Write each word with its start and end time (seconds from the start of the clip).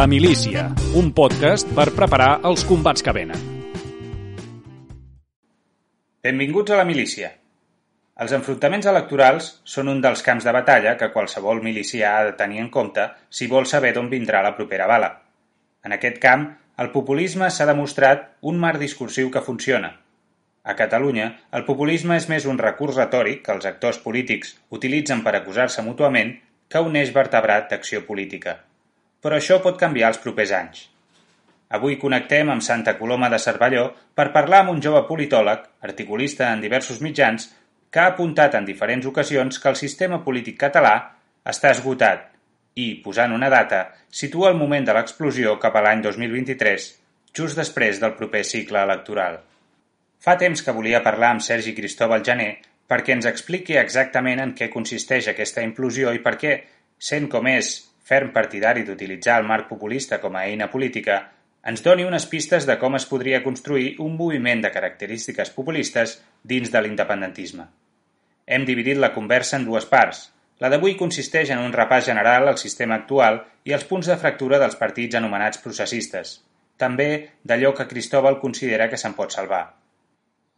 La 0.00 0.06
Milícia, 0.06 0.62
un 0.96 1.10
podcast 1.12 1.68
per 1.76 1.84
preparar 1.92 2.28
els 2.48 2.62
combats 2.64 3.02
que 3.04 3.12
venen. 3.12 3.40
Benvinguts 6.24 6.72
a 6.72 6.78
La 6.78 6.86
Milícia. 6.88 7.28
Els 8.24 8.32
enfrontaments 8.32 8.88
electorals 8.88 9.50
són 9.74 9.90
un 9.92 10.00
dels 10.00 10.22
camps 10.24 10.46
de 10.48 10.54
batalla 10.56 10.94
que 11.02 11.10
qualsevol 11.12 11.60
milicià 11.66 12.14
ha 12.14 12.22
de 12.30 12.32
tenir 12.38 12.62
en 12.62 12.70
compte 12.78 13.04
si 13.28 13.50
vol 13.50 13.68
saber 13.68 13.90
d'on 13.98 14.08
vindrà 14.14 14.40
la 14.46 14.54
propera 14.56 14.86
bala. 14.88 15.10
En 15.84 15.92
aquest 15.98 16.16
camp, 16.24 16.48
el 16.80 16.88
populisme 16.96 17.50
s'ha 17.50 17.68
demostrat 17.68 18.24
un 18.40 18.56
marc 18.64 18.80
discursiu 18.80 19.28
que 19.28 19.44
funciona. 19.50 19.92
A 20.64 20.78
Catalunya, 20.80 21.28
el 21.52 21.68
populisme 21.68 22.16
és 22.16 22.30
més 22.32 22.48
un 22.48 22.62
recurs 22.64 22.96
retòric 23.02 23.44
que 23.44 23.52
els 23.58 23.68
actors 23.74 24.00
polítics 24.08 24.56
utilitzen 24.80 25.20
per 25.28 25.36
acusar-se 25.36 25.84
mútuament 25.84 26.38
que 26.72 26.86
un 26.88 26.96
eix 26.96 27.12
vertebrat 27.20 27.68
d'acció 27.68 28.06
política. 28.08 28.62
Però 29.20 29.36
això 29.36 29.60
pot 29.64 29.78
canviar 29.80 30.10
els 30.12 30.20
propers 30.22 30.52
anys. 30.56 30.86
Avui 31.76 31.96
connectem 32.02 32.48
amb 32.50 32.64
Santa 32.66 32.96
Coloma 32.98 33.28
de 33.30 33.38
Cervelló 33.38 33.84
per 34.18 34.32
parlar 34.34 34.64
amb 34.64 34.72
un 34.72 34.80
jove 34.82 35.04
politòleg, 35.06 35.66
articulista 35.86 36.48
en 36.50 36.64
diversos 36.64 36.98
mitjans, 37.04 37.46
que 37.90 38.00
ha 38.00 38.08
apuntat 38.10 38.56
en 38.58 38.66
diferents 38.66 39.06
ocasions 39.06 39.58
que 39.58 39.70
el 39.70 39.78
sistema 39.78 40.18
polític 40.24 40.58
català 40.58 40.94
està 41.52 41.70
esgotat 41.74 42.26
i, 42.74 43.02
posant 43.04 43.34
una 43.34 43.50
data, 43.50 43.84
situa 44.10 44.50
el 44.50 44.58
moment 44.58 44.86
de 44.86 44.94
l'explosió 44.96 45.56
cap 45.62 45.76
a 45.76 45.84
l'any 45.86 46.02
2023, 46.06 46.88
just 47.34 47.58
després 47.58 48.00
del 48.02 48.16
proper 48.18 48.42
cicle 48.46 48.82
electoral. 48.82 49.38
Fa 50.20 50.36
temps 50.40 50.62
que 50.62 50.74
volia 50.76 51.02
parlar 51.06 51.34
amb 51.34 51.44
Sergi 51.44 51.74
Cristóbal 51.76 52.24
Jané 52.26 52.50
perquè 52.90 53.14
ens 53.14 53.28
expliqui 53.30 53.78
exactament 53.78 54.42
en 54.42 54.56
què 54.58 54.68
consisteix 54.72 55.30
aquesta 55.30 55.62
implosió 55.62 56.10
i 56.12 56.22
per 56.24 56.34
què, 56.40 56.56
sent 56.98 57.28
com 57.30 57.46
és 57.46 57.70
ferm 58.02 58.32
partidari 58.32 58.82
d'utilitzar 58.86 59.38
el 59.40 59.46
marc 59.48 59.68
populista 59.68 60.20
com 60.20 60.36
a 60.36 60.46
eina 60.48 60.70
política, 60.72 61.20
ens 61.70 61.82
doni 61.84 62.06
unes 62.08 62.24
pistes 62.26 62.66
de 62.66 62.78
com 62.80 62.96
es 62.96 63.06
podria 63.06 63.42
construir 63.44 63.94
un 64.00 64.16
moviment 64.16 64.62
de 64.64 64.72
característiques 64.72 65.52
populistes 65.56 66.16
dins 66.42 66.72
de 66.72 66.80
l'independentisme. 66.80 67.66
Hem 68.46 68.64
dividit 68.66 68.98
la 68.98 69.12
conversa 69.14 69.58
en 69.58 69.66
dues 69.68 69.86
parts. 69.86 70.30
La 70.60 70.68
d'avui 70.72 70.96
consisteix 70.96 71.52
en 71.52 71.60
un 71.60 71.72
repàs 71.72 72.06
general 72.08 72.48
al 72.48 72.58
sistema 72.60 72.96
actual 72.96 73.42
i 73.64 73.76
els 73.76 73.84
punts 73.88 74.08
de 74.08 74.16
fractura 74.20 74.58
dels 74.60 74.76
partits 74.80 75.16
anomenats 75.20 75.60
processistes, 75.64 76.40
també 76.76 77.10
d'allò 77.44 77.74
que 77.76 77.88
Cristóbal 77.88 78.40
considera 78.40 78.88
que 78.88 78.98
se'n 79.00 79.16
pot 79.16 79.32
salvar. 79.32 79.62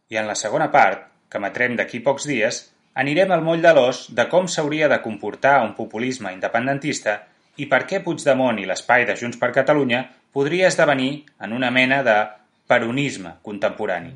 I 0.09 0.19
en 0.19 0.27
la 0.27 0.39
segona 0.39 0.69
part, 0.71 1.09
que 1.29 1.39
emetrem 1.39 1.75
d'aquí 1.75 1.99
pocs 2.05 2.27
dies, 2.29 2.63
anirem 3.03 3.31
al 3.31 3.43
moll 3.43 3.61
de 3.61 3.73
l'os 3.75 4.05
de 4.15 4.27
com 4.31 4.47
s'hauria 4.47 4.87
de 4.91 5.01
comportar 5.03 5.59
un 5.65 5.73
populisme 5.75 6.31
independentista 6.33 7.19
i 7.61 7.67
per 7.69 7.83
què 7.89 8.01
Puigdemont 8.01 8.59
i 8.59 8.67
l'espai 8.69 9.05
de 9.05 9.15
Junts 9.19 9.37
per 9.37 9.51
Catalunya 9.53 10.03
podria 10.33 10.69
esdevenir 10.71 11.23
en 11.45 11.53
una 11.53 11.69
mena 11.71 12.01
de 12.05 12.17
peronisme 12.67 13.35
contemporani. 13.45 14.13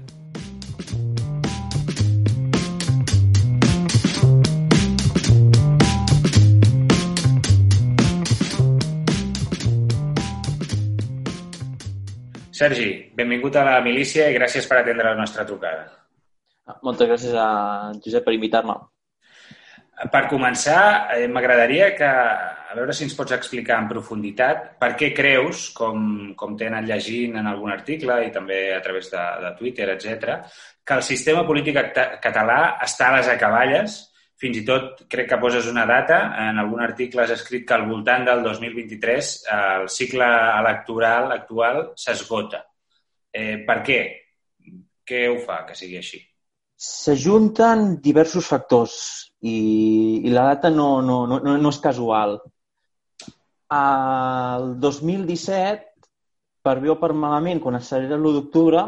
Sergi, 12.57 12.89
benvingut 13.13 13.56
a 13.56 13.63
la 13.67 13.79
milícia 13.85 14.31
i 14.31 14.33
gràcies 14.33 14.66
per 14.66 14.79
atendre 14.79 15.12
la 15.12 15.19
nostra 15.19 15.45
trucada. 15.45 15.91
Moltes 16.81 17.06
gràcies 17.12 17.35
a 17.38 17.50
Josep 18.01 18.25
per 18.25 18.33
invitar-me. 18.33 18.79
Per 19.97 20.28
començar, 20.30 21.09
eh, 21.16 21.25
m'agradaria 21.28 21.88
que, 21.97 22.08
a 22.08 22.75
veure 22.78 22.94
si 22.94 23.06
ens 23.08 23.16
pots 23.18 23.34
explicar 23.34 23.80
en 23.81 23.88
profunditat 23.90 24.75
per 24.78 24.91
què 25.00 25.09
creus, 25.16 25.72
com, 25.74 26.35
com 26.38 26.53
t'he 26.58 26.68
anat 26.69 26.85
llegint 26.85 27.40
en 27.40 27.50
algun 27.50 27.74
article 27.74 28.19
i 28.28 28.30
també 28.36 28.59
a 28.75 28.81
través 28.86 29.09
de, 29.09 29.24
de 29.41 29.52
Twitter, 29.57 29.88
etc, 29.96 30.36
que 30.86 31.00
el 31.00 31.03
sistema 31.07 31.41
polític 31.47 31.81
català 32.22 32.59
està 32.86 33.09
a 33.09 33.18
les 33.18 33.31
acaballes 33.34 33.97
fins 34.38 34.59
i 34.62 34.63
tot 34.68 35.02
crec 35.09 35.31
que 35.31 35.41
poses 35.41 35.66
una 35.72 35.88
data, 35.90 36.19
en 36.46 36.62
algun 36.62 36.84
article 36.86 37.24
has 37.24 37.34
escrit 37.34 37.66
que 37.66 37.74
al 37.74 37.88
voltant 37.90 38.28
del 38.28 38.44
2023 38.46 39.34
el 39.57 39.90
cicle 39.90 40.30
electoral 40.62 41.31
actual 41.34 41.88
s'esgota. 41.97 42.62
Eh, 43.34 43.63
per 43.66 43.81
què? 43.88 44.02
Què 45.07 45.28
ho 45.31 45.40
fa 45.41 45.63
que 45.66 45.74
sigui 45.80 45.97
així? 45.97 46.22
S'ajunten 46.77 47.97
diversos 48.05 48.45
factors 48.45 48.97
i, 49.41 49.57
i 50.23 50.33
la 50.33 50.45
data 50.51 50.69
no, 50.69 51.01
no, 51.01 51.23
no, 51.25 51.39
no 51.41 51.71
és 51.73 51.79
casual. 51.81 52.38
El 53.73 54.69
2017, 54.83 56.07
per 56.63 56.77
bé 56.83 56.93
o 56.93 56.99
per 57.01 57.11
malament, 57.17 57.59
quan 57.63 57.79
es 57.79 57.89
celebra 57.89 58.19
l'1 58.19 58.38
d'octubre, 58.38 58.85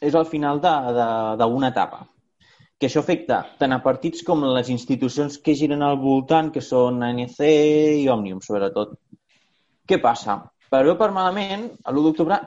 és 0.00 0.14
el 0.16 0.24
final 0.30 0.62
d'una 0.62 1.68
etapa 1.74 2.06
que 2.80 2.88
això 2.88 3.02
afecta 3.04 3.42
tant 3.60 3.74
a 3.76 3.82
partits 3.84 4.22
com 4.24 4.40
a 4.40 4.54
les 4.56 4.70
institucions 4.72 5.36
que 5.44 5.52
giren 5.52 5.82
al 5.84 5.98
voltant, 6.00 6.48
que 6.54 6.62
són 6.64 7.02
ANC 7.04 7.42
i 7.44 8.06
Òmnium, 8.08 8.40
sobretot. 8.40 8.94
Què 9.84 9.98
passa? 10.00 10.38
Per 10.72 10.80
bé 10.86 10.94
o 10.94 10.96
per 10.96 11.10
malament, 11.12 11.66
l'1 11.92 12.06
d'octubre 12.06 12.38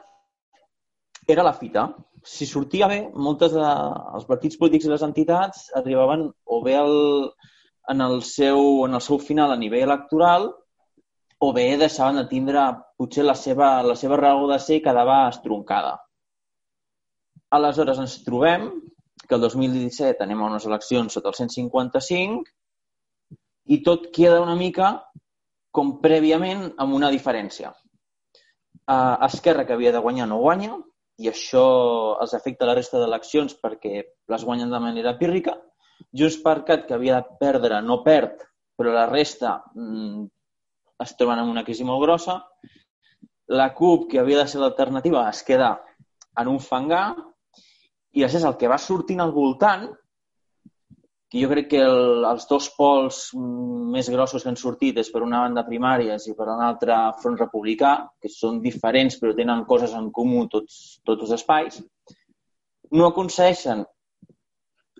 era 1.30 1.45
la 1.45 1.53
fita. 1.53 1.85
Si 2.24 2.46
sortia 2.48 2.88
bé, 2.88 3.00
moltes 3.20 3.52
dels 3.52 4.28
partits 4.30 4.58
polítics 4.60 4.88
i 4.88 4.92
les 4.92 5.04
entitats 5.04 5.66
arribaven 5.76 6.30
o 6.46 6.60
bé 6.64 6.78
el, 6.80 6.94
en, 7.92 8.02
el 8.02 8.22
seu, 8.24 8.86
en 8.88 8.96
el 8.96 9.04
seu 9.04 9.20
final 9.20 9.52
a 9.52 9.60
nivell 9.60 9.84
electoral 9.90 10.48
o 11.44 11.52
bé 11.52 11.66
deixaven 11.76 12.22
de 12.22 12.26
tindre 12.30 12.64
potser 12.96 13.26
la 13.28 13.36
seva, 13.36 13.76
la 13.84 13.98
seva 14.00 14.20
raó 14.22 14.48
de 14.48 14.60
ser 14.64 14.80
quedava 14.86 15.28
estroncada. 15.28 15.98
Aleshores 17.54 18.00
ens 18.00 18.16
trobem 18.24 18.70
que 19.28 19.36
el 19.36 19.44
2017 19.44 20.24
anem 20.24 20.42
a 20.42 20.48
unes 20.54 20.68
eleccions 20.70 21.14
sota 21.18 21.34
el 21.34 21.36
155 21.42 22.48
i 23.76 23.82
tot 23.84 24.08
queda 24.16 24.42
una 24.44 24.56
mica 24.56 24.94
com 25.76 25.98
prèviament 26.00 26.70
amb 26.78 26.96
una 26.96 27.12
diferència. 27.12 27.74
Uh, 28.84 29.16
Esquerra, 29.28 29.66
que 29.68 29.76
havia 29.76 29.92
de 29.96 30.02
guanyar, 30.04 30.28
no 30.30 30.40
guanya, 30.40 30.76
i 31.22 31.29
això 31.29 31.66
els 32.22 32.34
afecta 32.34 32.66
a 32.66 32.72
la 32.72 32.78
resta 32.78 33.00
d'eleccions 33.01 33.53
perquè 33.62 34.01
les 34.34 34.46
guanyen 34.46 34.72
de 34.74 34.81
manera 34.81 35.16
pírrica. 35.19 35.57
Junts 36.13 36.40
per 36.44 36.63
Cat, 36.68 36.88
que 36.88 36.96
havia 36.96 37.19
de 37.22 37.38
perdre, 37.40 37.81
no 37.81 38.01
perd, 38.06 38.41
però 38.78 38.94
la 38.94 39.06
resta 39.09 39.59
mm, 39.75 40.24
es 41.06 41.16
troben 41.19 41.44
en 41.44 41.51
una 41.51 41.63
crisi 41.63 41.85
molt 41.85 42.01
grossa. 42.03 42.40
La 43.53 43.69
CUP, 43.78 44.09
que 44.12 44.19
havia 44.19 44.41
de 44.41 44.47
ser 44.50 44.62
l'alternativa, 44.62 45.28
es 45.29 45.44
queda 45.46 45.75
en 46.40 46.50
un 46.50 46.59
fangar 46.63 47.06
i 48.13 48.24
després 48.24 48.45
el 48.47 48.57
que 48.57 48.69
va 48.69 48.80
sortint 48.81 49.22
al 49.22 49.34
voltant, 49.35 49.88
que 51.34 51.42
jo 51.42 51.48
crec 51.50 51.72
que 51.72 51.80
el, 51.82 52.28
els 52.30 52.44
dos 52.46 52.68
pols 52.78 53.16
més 53.34 54.06
grossos 54.14 54.44
que 54.44 54.52
han 54.52 54.58
sortit 54.60 55.00
és 55.02 55.08
per 55.10 55.24
una 55.26 55.40
banda 55.42 55.64
primàries 55.66 56.28
i 56.30 56.34
per 56.38 56.46
una 56.46 56.68
altra 56.68 56.98
front 57.24 57.40
republicà, 57.40 57.94
que 58.22 58.30
són 58.30 58.60
diferents 58.62 59.18
però 59.18 59.34
tenen 59.34 59.63
coses 59.66 59.96
en 59.98 60.12
comú 60.13 60.44
tots, 60.52 61.00
tots 61.02 61.25
els 61.25 61.31
espais, 61.40 61.80
no 62.94 63.07
aconsegueixen 63.07 63.81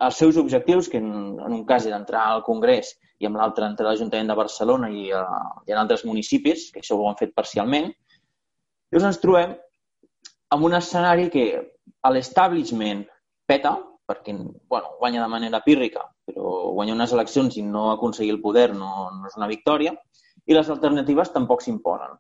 els 0.08 0.18
seus 0.18 0.40
objectius, 0.42 0.90
que 0.90 0.98
en, 0.98 1.12
en 1.38 1.54
un 1.54 1.62
cas 1.70 1.86
era 1.86 2.00
entrar 2.02 2.24
al 2.32 2.42
Congrés 2.48 2.96
i 3.22 3.30
en 3.30 3.38
l'altre 3.38 3.70
entrar 3.70 3.92
a 3.92 3.94
l'Ajuntament 3.94 4.34
de 4.34 4.40
Barcelona 4.40 4.90
i, 4.90 5.12
a, 5.14 5.22
i 5.70 5.76
en 5.76 5.84
altres 5.84 6.02
municipis, 6.10 6.72
que 6.74 6.82
això 6.82 6.98
ho 6.98 7.06
han 7.12 7.20
fet 7.20 7.36
parcialment. 7.38 7.92
Llavors 8.90 9.06
ens 9.12 9.22
trobem 9.22 9.54
amb 10.58 10.66
un 10.66 10.80
escenari 10.82 11.30
que 11.30 11.46
l'establishment 12.10 13.06
peta, 13.46 13.78
perquè 14.10 14.34
bueno, 14.34 14.98
guanya 14.98 15.22
de 15.22 15.30
manera 15.30 15.62
pírrica, 15.62 16.08
però 16.54 16.74
guanya 16.74 16.94
unes 16.94 17.14
eleccions 17.14 17.58
i 17.58 17.64
no 17.66 17.90
aconseguir 17.92 18.34
el 18.34 18.42
poder 18.42 18.74
no, 18.76 19.10
no 19.12 19.28
és 19.28 19.38
una 19.38 19.50
victòria, 19.50 19.94
i 20.46 20.54
les 20.54 20.70
alternatives 20.70 21.32
tampoc 21.34 21.64
s'imponen. 21.64 22.18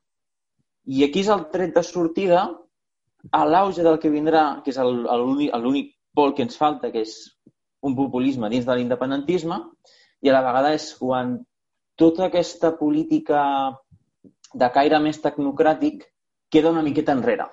I 0.85 1.05
aquí 1.05 1.21
és 1.23 1.29
el 1.29 1.47
tret 1.51 1.73
de 1.75 1.83
sortida 1.83 2.43
a 3.31 3.43
l'auge 3.45 3.83
del 3.83 3.99
que 3.99 4.11
vindrà, 4.11 4.61
que 4.63 4.71
és 4.73 4.79
l'únic 4.79 5.93
pol 6.13 6.33
que 6.33 6.43
ens 6.43 6.57
falta, 6.57 6.91
que 6.91 7.03
és 7.05 7.15
un 7.83 7.95
populisme 7.95 8.49
dins 8.49 8.65
de 8.65 8.75
l'independentisme, 8.75 9.59
i 10.23 10.29
a 10.29 10.35
la 10.35 10.43
vegada 10.45 10.73
és 10.75 10.89
quan 10.99 11.37
tota 11.99 12.27
aquesta 12.27 12.73
política 12.79 13.43
de 14.53 14.69
caire 14.73 14.99
més 15.03 15.19
tecnocràtic 15.21 16.07
queda 16.51 16.71
una 16.71 16.83
miqueta 16.85 17.15
enrere. 17.15 17.47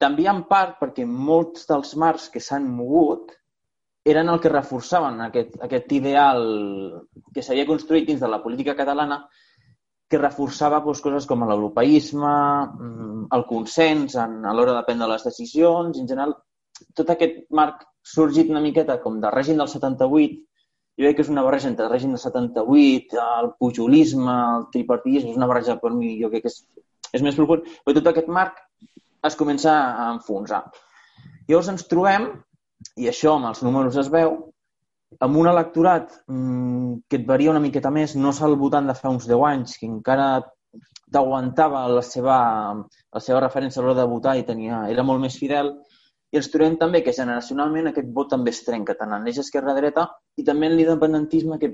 També 0.00 0.26
en 0.30 0.44
part 0.48 0.78
perquè 0.80 1.04
molts 1.06 1.66
dels 1.68 1.94
marcs 1.96 2.28
que 2.32 2.40
s'han 2.40 2.66
mogut 2.68 3.32
eren 4.06 4.30
el 4.32 4.40
que 4.40 4.52
reforçaven 4.52 5.20
aquest, 5.26 5.58
aquest 5.66 5.92
ideal 5.92 6.42
que 7.34 7.44
s'havia 7.44 7.68
construït 7.68 8.06
dins 8.08 8.20
de 8.22 8.30
la 8.30 8.40
política 8.42 8.74
catalana 8.78 9.20
que 10.10 10.18
reforçava 10.18 10.80
doncs, 10.82 11.02
coses 11.04 11.26
com 11.30 11.44
l'europeisme, 11.46 12.34
mm, 12.66 13.26
el 13.36 13.46
consens 13.46 14.16
en, 14.18 14.40
a 14.44 14.54
l'hora 14.56 14.74
de 14.78 14.84
prendre 14.88 15.08
les 15.10 15.24
decisions, 15.28 15.98
en 15.98 16.08
general, 16.08 16.34
tot 16.96 17.12
aquest 17.12 17.44
marc 17.50 17.84
sorgit 18.02 18.50
una 18.50 18.64
miqueta 18.64 18.98
com 19.04 19.20
del 19.20 19.34
règim 19.36 19.60
del 19.60 19.68
78, 19.68 20.40
jo 20.98 21.06
crec 21.06 21.16
que 21.16 21.22
és 21.22 21.32
una 21.32 21.44
barreja 21.46 21.68
entre 21.68 21.86
el 21.86 21.92
règim 21.92 22.16
del 22.16 22.22
78, 22.24 23.20
el 23.42 23.52
pujolisme, 23.60 24.36
el 24.56 24.66
tripartisme, 24.72 25.30
és 25.30 25.38
una 25.38 25.46
barreja 25.46 25.78
per 25.78 25.92
mi, 25.94 26.16
jo 26.20 26.32
crec 26.32 26.48
que 26.48 26.52
és 26.52 26.64
és 27.16 27.24
més 27.24 27.36
profund, 27.38 27.66
però 27.84 27.96
tot 27.98 28.10
aquest 28.12 28.30
marc 28.30 28.60
es 29.26 29.36
comença 29.38 29.72
a 29.74 30.06
enfonsar. 30.14 30.62
Llavors 31.48 31.70
ens 31.72 31.86
trobem, 31.90 32.28
i 32.96 33.08
això 33.10 33.36
amb 33.36 33.50
els 33.50 33.62
números 33.66 33.98
es 34.00 34.08
veu, 34.12 34.36
amb 35.18 35.36
un 35.36 35.50
electorat 35.50 36.12
mmm, 36.28 37.02
que 37.08 37.20
et 37.20 37.26
varia 37.26 37.50
una 37.50 37.62
miqueta 37.62 37.90
més, 37.90 38.14
no 38.16 38.32
és 38.34 38.40
el 38.46 38.56
votant 38.60 38.88
de 38.88 38.96
fa 38.98 39.12
uns 39.12 39.26
10 39.28 39.46
anys, 39.50 39.76
que 39.80 39.88
encara 39.88 40.30
t'aguantava 41.10 41.86
la, 41.90 42.02
seva, 42.06 42.36
la 43.12 43.22
seva 43.24 43.40
referència 43.42 43.82
a 43.82 43.84
l'hora 43.84 43.98
de 44.00 44.10
votar 44.10 44.36
i 44.38 44.46
tenia, 44.46 44.84
era 44.92 45.02
molt 45.06 45.22
més 45.22 45.38
fidel, 45.38 45.74
i 46.30 46.38
ens 46.38 46.50
trobem 46.52 46.76
també 46.78 47.00
que 47.02 47.14
generacionalment 47.16 47.90
aquest 47.90 48.12
vot 48.14 48.30
també 48.30 48.54
es 48.54 48.62
trenca, 48.62 48.94
tant 48.94 49.16
en 49.16 49.26
l'eix 49.26 49.40
esquerra-dreta 49.42 50.06
i 50.38 50.46
també 50.46 50.70
en 50.70 50.76
l'independentisme 50.78 51.58
que 51.58 51.72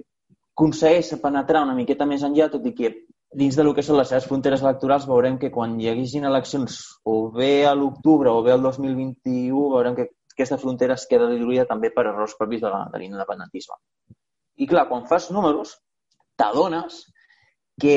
aconsegueix 0.57 1.13
penetrar 1.21 1.67
una 1.67 1.77
miqueta 1.77 2.09
més 2.09 2.25
enllà, 2.25 2.49
tot 2.49 2.65
i 2.65 2.73
que 2.73 2.95
dins 3.37 3.57
de 3.59 3.65
lo 3.67 3.75
que 3.77 3.85
són 3.85 3.99
les 3.99 4.09
seves 4.09 4.25
fronteres 4.31 4.63
electorals 4.65 5.05
veurem 5.11 5.37
que 5.37 5.51
quan 5.53 5.75
hi 5.77 5.91
haguessin 5.91 6.25
eleccions 6.25 6.79
o 7.05 7.17
bé 7.35 7.67
a 7.69 7.75
l'octubre 7.77 8.33
o 8.33 8.41
bé 8.47 8.55
al 8.55 8.63
2021 8.65 9.75
veurem 9.75 9.99
que 9.99 10.09
aquesta 10.37 10.59
frontera 10.61 10.95
es 11.01 11.07
queda 11.09 11.31
diluïda 11.33 11.65
també 11.69 11.91
per 11.91 12.07
errors 12.11 12.37
propis 12.39 12.61
de 12.61 12.71
l'independentisme. 13.01 13.79
I 14.61 14.69
clar, 14.69 14.87
quan 14.91 15.07
fas 15.09 15.31
números, 15.33 15.75
t'adones 16.37 17.03
que 17.81 17.97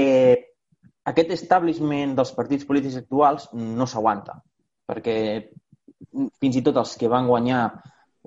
aquest 1.12 1.34
establishment 1.36 2.16
dels 2.16 2.32
partits 2.36 2.68
polítics 2.68 2.98
actuals 3.02 3.50
no 3.54 3.88
s'aguanta, 3.88 4.40
perquè 4.88 5.18
fins 6.40 6.56
i 6.56 6.64
tot 6.66 6.80
els 6.80 6.96
que 7.00 7.12
van 7.12 7.28
guanyar 7.28 7.62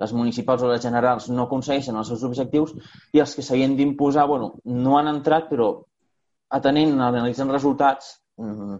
les 0.01 0.13
municipals 0.13 0.63
o 0.63 0.69
les 0.69 0.81
generals 0.81 1.29
no 1.29 1.47
aconsegueixen 1.47 1.97
els 1.97 2.09
seus 2.09 2.23
objectius 2.27 2.73
i 3.13 3.21
els 3.23 3.33
que 3.35 3.45
s'havien 3.45 3.75
d'imposar, 3.77 4.25
bueno, 4.29 4.53
no 4.65 4.97
han 4.97 5.09
entrat, 5.11 5.49
però 5.49 5.69
atenent, 6.53 6.95
analitzant 7.01 7.51
resultats, 7.53 8.17
mm, 8.37 8.77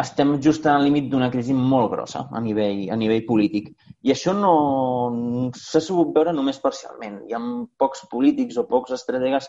estem 0.00 0.38
just 0.42 0.64
al 0.66 0.82
límit 0.82 1.06
d'una 1.10 1.30
crisi 1.30 1.54
molt 1.54 1.92
grossa 1.92 2.24
a 2.34 2.40
nivell, 2.42 2.88
a 2.90 2.96
nivell 2.98 3.22
polític. 3.28 3.70
I 4.02 4.14
això 4.14 4.34
no 4.34 4.54
s'ha 5.54 5.82
sabut 5.84 6.10
veure 6.16 6.32
només 6.34 6.58
parcialment. 6.62 7.20
Hi 7.28 7.36
ha 7.36 7.42
pocs 7.78 8.02
polítics 8.10 8.58
o 8.58 8.66
pocs 8.70 8.96
estrategues 8.98 9.46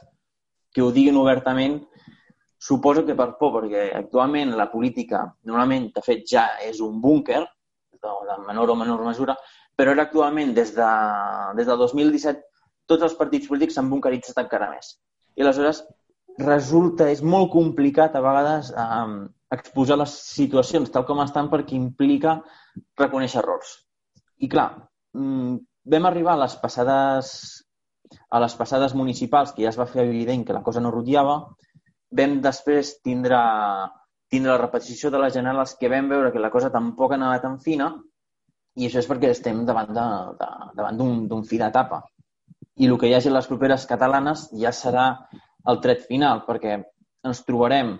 que 0.75 0.83
ho 0.83 0.91
diguin 0.91 1.17
obertament, 1.17 1.79
suposo 2.59 3.05
que 3.07 3.15
per 3.17 3.31
por, 3.39 3.53
perquè 3.55 3.89
actualment 3.97 4.53
la 4.59 4.69
política 4.71 5.23
normalment, 5.43 5.89
de 5.95 6.03
fet, 6.05 6.25
ja 6.29 6.45
és 6.65 6.81
un 6.83 6.99
búnquer, 7.01 7.41
de 8.05 8.35
menor 8.45 8.69
o 8.69 8.75
menor 8.77 9.01
mesura, 9.05 9.35
però 9.75 9.93
ara 9.95 10.05
actualment, 10.05 10.53
des 10.53 10.75
de, 10.75 10.89
des 11.57 11.65
de 11.65 11.77
2017, 11.81 12.43
tots 12.85 13.05
els 13.07 13.15
partits 13.17 13.49
polítics 13.49 13.77
s'han 13.77 13.89
buncaritzat 13.89 14.43
encara 14.43 14.69
més. 14.69 14.93
I 15.35 15.43
aleshores 15.43 15.81
resulta, 16.41 17.09
és 17.09 17.23
molt 17.23 17.51
complicat 17.53 18.15
a 18.15 18.21
vegades 18.23 18.71
eh, 18.75 19.09
exposar 19.53 19.97
les 19.99 20.13
situacions 20.35 20.91
tal 20.91 21.05
com 21.05 21.21
estan 21.23 21.49
perquè 21.51 21.75
implica 21.77 22.39
reconèixer 22.99 23.41
errors. 23.41 23.75
I 24.41 24.49
clar, 24.49 24.69
mm, 25.13 25.57
vam 25.93 26.09
arribar 26.09 26.33
a 26.33 26.43
les 26.45 26.55
passades 26.61 27.35
a 28.29 28.39
les 28.39 28.53
passades 28.53 28.93
municipals, 28.93 29.51
que 29.53 29.63
ja 29.63 29.69
es 29.69 29.77
va 29.77 29.87
fer 29.89 30.03
evident 30.05 30.45
que 30.45 30.53
la 30.53 30.63
cosa 30.63 30.81
no 30.81 30.91
rotllava, 30.91 31.39
vam 32.11 32.41
després 32.41 32.99
tindre 33.01 33.39
tindre 34.29 34.51
la 34.51 34.61
repetició 34.61 35.11
de 35.11 35.21
les 35.21 35.33
generals 35.33 35.75
que 35.79 35.89
vam 35.89 36.09
veure 36.09 36.31
que 36.33 36.41
la 36.41 36.51
cosa 36.51 36.71
tampoc 36.73 37.13
anava 37.13 37.39
tan 37.43 37.59
fina 37.61 37.91
i 38.75 38.87
això 38.87 38.99
és 38.99 39.07
perquè 39.07 39.29
estem 39.31 39.63
davant 39.67 39.93
de, 39.95 40.05
de, 40.39 40.87
d'un 40.97 41.43
fi 41.47 41.59
d'etapa. 41.61 42.01
I 42.75 42.89
el 42.89 42.97
que 42.99 43.07
hi 43.07 43.13
hagi 43.15 43.29
a 43.31 43.35
les 43.37 43.47
properes 43.47 43.85
catalanes 43.87 44.49
ja 44.59 44.73
serà 44.75 45.05
el 45.71 45.79
tret 45.83 46.03
final, 46.09 46.43
perquè 46.47 46.81
ens 47.25 47.43
trobarem 47.47 47.95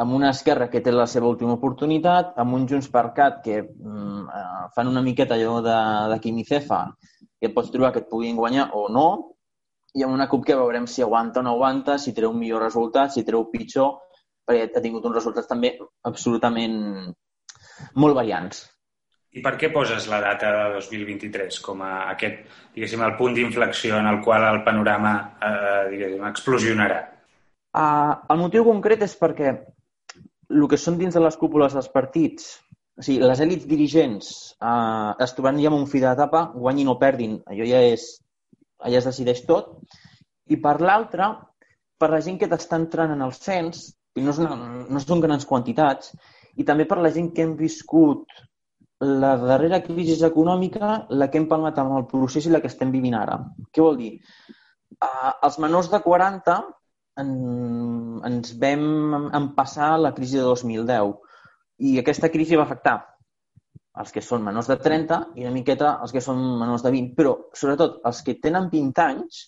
amb 0.00 0.14
una 0.16 0.30
esquerra 0.30 0.68
que 0.70 0.80
té 0.80 0.92
la 0.92 1.06
seva 1.06 1.28
última 1.28 1.56
oportunitat, 1.58 2.32
amb 2.40 2.56
un 2.56 2.66
Junts 2.68 2.88
per 2.92 3.10
Cat 3.16 3.42
que 3.44 3.60
mm, 3.62 4.22
eh, 4.28 4.62
fan 4.74 4.88
una 4.90 5.02
miqueta 5.04 5.36
allò 5.36 5.60
de, 5.64 5.78
de 6.12 6.18
Quimicefa, 6.20 6.80
que 7.40 7.52
pots 7.52 7.70
trobar 7.74 7.92
que 7.92 8.04
et 8.04 8.10
puguin 8.10 8.38
guanyar 8.38 8.70
o 8.78 8.88
no, 8.92 9.06
i 9.92 10.04
amb 10.06 10.14
una 10.16 10.28
CUP 10.30 10.46
que 10.48 10.56
veurem 10.56 10.86
si 10.88 11.02
aguanta 11.04 11.40
o 11.40 11.44
no 11.44 11.56
aguanta, 11.56 11.98
si 12.00 12.14
treu 12.16 12.32
un 12.32 12.40
millor 12.40 12.62
resultat, 12.64 13.12
si 13.12 13.26
treu 13.28 13.44
pitjor, 13.52 13.98
perquè 14.48 14.70
ha 14.70 14.84
tingut 14.84 15.04
uns 15.04 15.18
resultats 15.18 15.50
també 15.50 15.74
absolutament 16.08 16.78
molt 18.00 18.16
variants. 18.16 18.64
I 19.32 19.40
per 19.44 19.54
què 19.60 19.70
poses 19.72 20.06
la 20.12 20.20
data 20.20 20.50
de 20.52 20.64
2023 20.76 21.58
com 21.64 21.80
a 21.84 21.92
aquest, 22.12 22.42
diguéssim, 22.74 23.00
el 23.04 23.14
punt 23.16 23.36
d'inflexió 23.36 23.96
en 23.96 24.08
el 24.10 24.20
qual 24.24 24.44
el 24.44 24.60
panorama, 24.64 25.12
eh, 25.40 25.84
diguéssim, 25.92 26.24
explosionarà? 26.28 26.98
Uh, 27.72 28.18
el 28.28 28.42
motiu 28.42 28.66
concret 28.66 29.00
és 29.06 29.14
perquè 29.16 29.54
el 30.52 30.68
que 30.68 30.78
són 30.80 30.98
dins 31.00 31.16
de 31.16 31.22
les 31.22 31.38
cúpules 31.40 31.74
dels 31.76 31.88
partits, 31.92 32.52
o 32.98 33.04
sigui, 33.04 33.22
les 33.24 33.40
èlits 33.40 33.66
dirigents 33.68 34.28
uh, 34.60 35.14
es 35.24 35.32
trobaran 35.36 35.60
ja 35.62 35.70
en 35.72 35.78
un 35.78 35.88
fi 35.88 36.02
d'etapa, 36.02 36.44
guanyin 36.54 36.92
o 36.92 36.98
perdin, 37.00 37.38
allò 37.48 37.68
ja 37.68 37.80
és, 37.88 38.04
allà 38.84 39.00
es 39.00 39.08
decideix 39.08 39.42
tot, 39.48 39.74
i 40.52 40.58
per 40.60 40.76
l'altra, 40.84 41.32
per 41.98 42.10
la 42.12 42.20
gent 42.24 42.38
que 42.40 42.50
t'està 42.50 42.78
entrant 42.80 43.14
en 43.14 43.24
el 43.24 43.32
cens, 43.36 43.88
i 44.18 44.24
no, 44.24 44.34
és 44.34 44.40
una, 44.42 44.56
no 44.92 45.00
són 45.00 45.22
grans 45.24 45.48
quantitats, 45.48 46.12
i 46.60 46.66
també 46.68 46.84
per 46.88 47.00
la 47.00 47.12
gent 47.14 47.30
que 47.32 47.46
hem 47.46 47.56
viscut 47.56 48.28
la 49.02 49.32
darrera 49.40 49.80
crisi 49.82 50.18
econòmica, 50.26 51.06
la 51.10 51.30
que 51.30 51.40
hem 51.40 51.48
palmat 51.50 51.80
amb 51.80 51.96
el 51.96 52.04
procés 52.10 52.46
i 52.46 52.52
la 52.52 52.60
que 52.62 52.70
estem 52.70 52.92
vivint 52.92 53.16
ara. 53.18 53.40
Què 53.72 53.82
vol 53.82 53.96
dir? 53.98 54.12
Uh, 55.02 55.32
els 55.48 55.58
menors 55.64 55.88
de 55.90 55.98
40 56.04 56.60
en, 57.20 57.30
ens 58.24 58.54
vam 58.60 59.30
empassar 59.34 59.94
la 60.00 60.12
crisi 60.16 60.38
de 60.40 60.46
2010 60.48 61.16
i 61.88 61.96
aquesta 62.00 62.30
crisi 62.32 62.58
va 62.58 62.66
afectar 62.68 62.98
els 64.00 64.12
que 64.14 64.22
són 64.24 64.44
menors 64.44 64.70
de 64.70 64.78
30 64.80 65.18
i 65.36 65.44
una 65.44 65.54
miqueta 65.54 65.96
els 66.04 66.14
que 66.14 66.22
són 66.24 66.40
menors 66.60 66.84
de 66.84 66.92
20, 66.94 67.12
però 67.18 67.34
sobretot 67.52 68.00
els 68.08 68.22
que 68.24 68.38
tenen 68.40 68.70
20 68.72 69.04
anys 69.04 69.42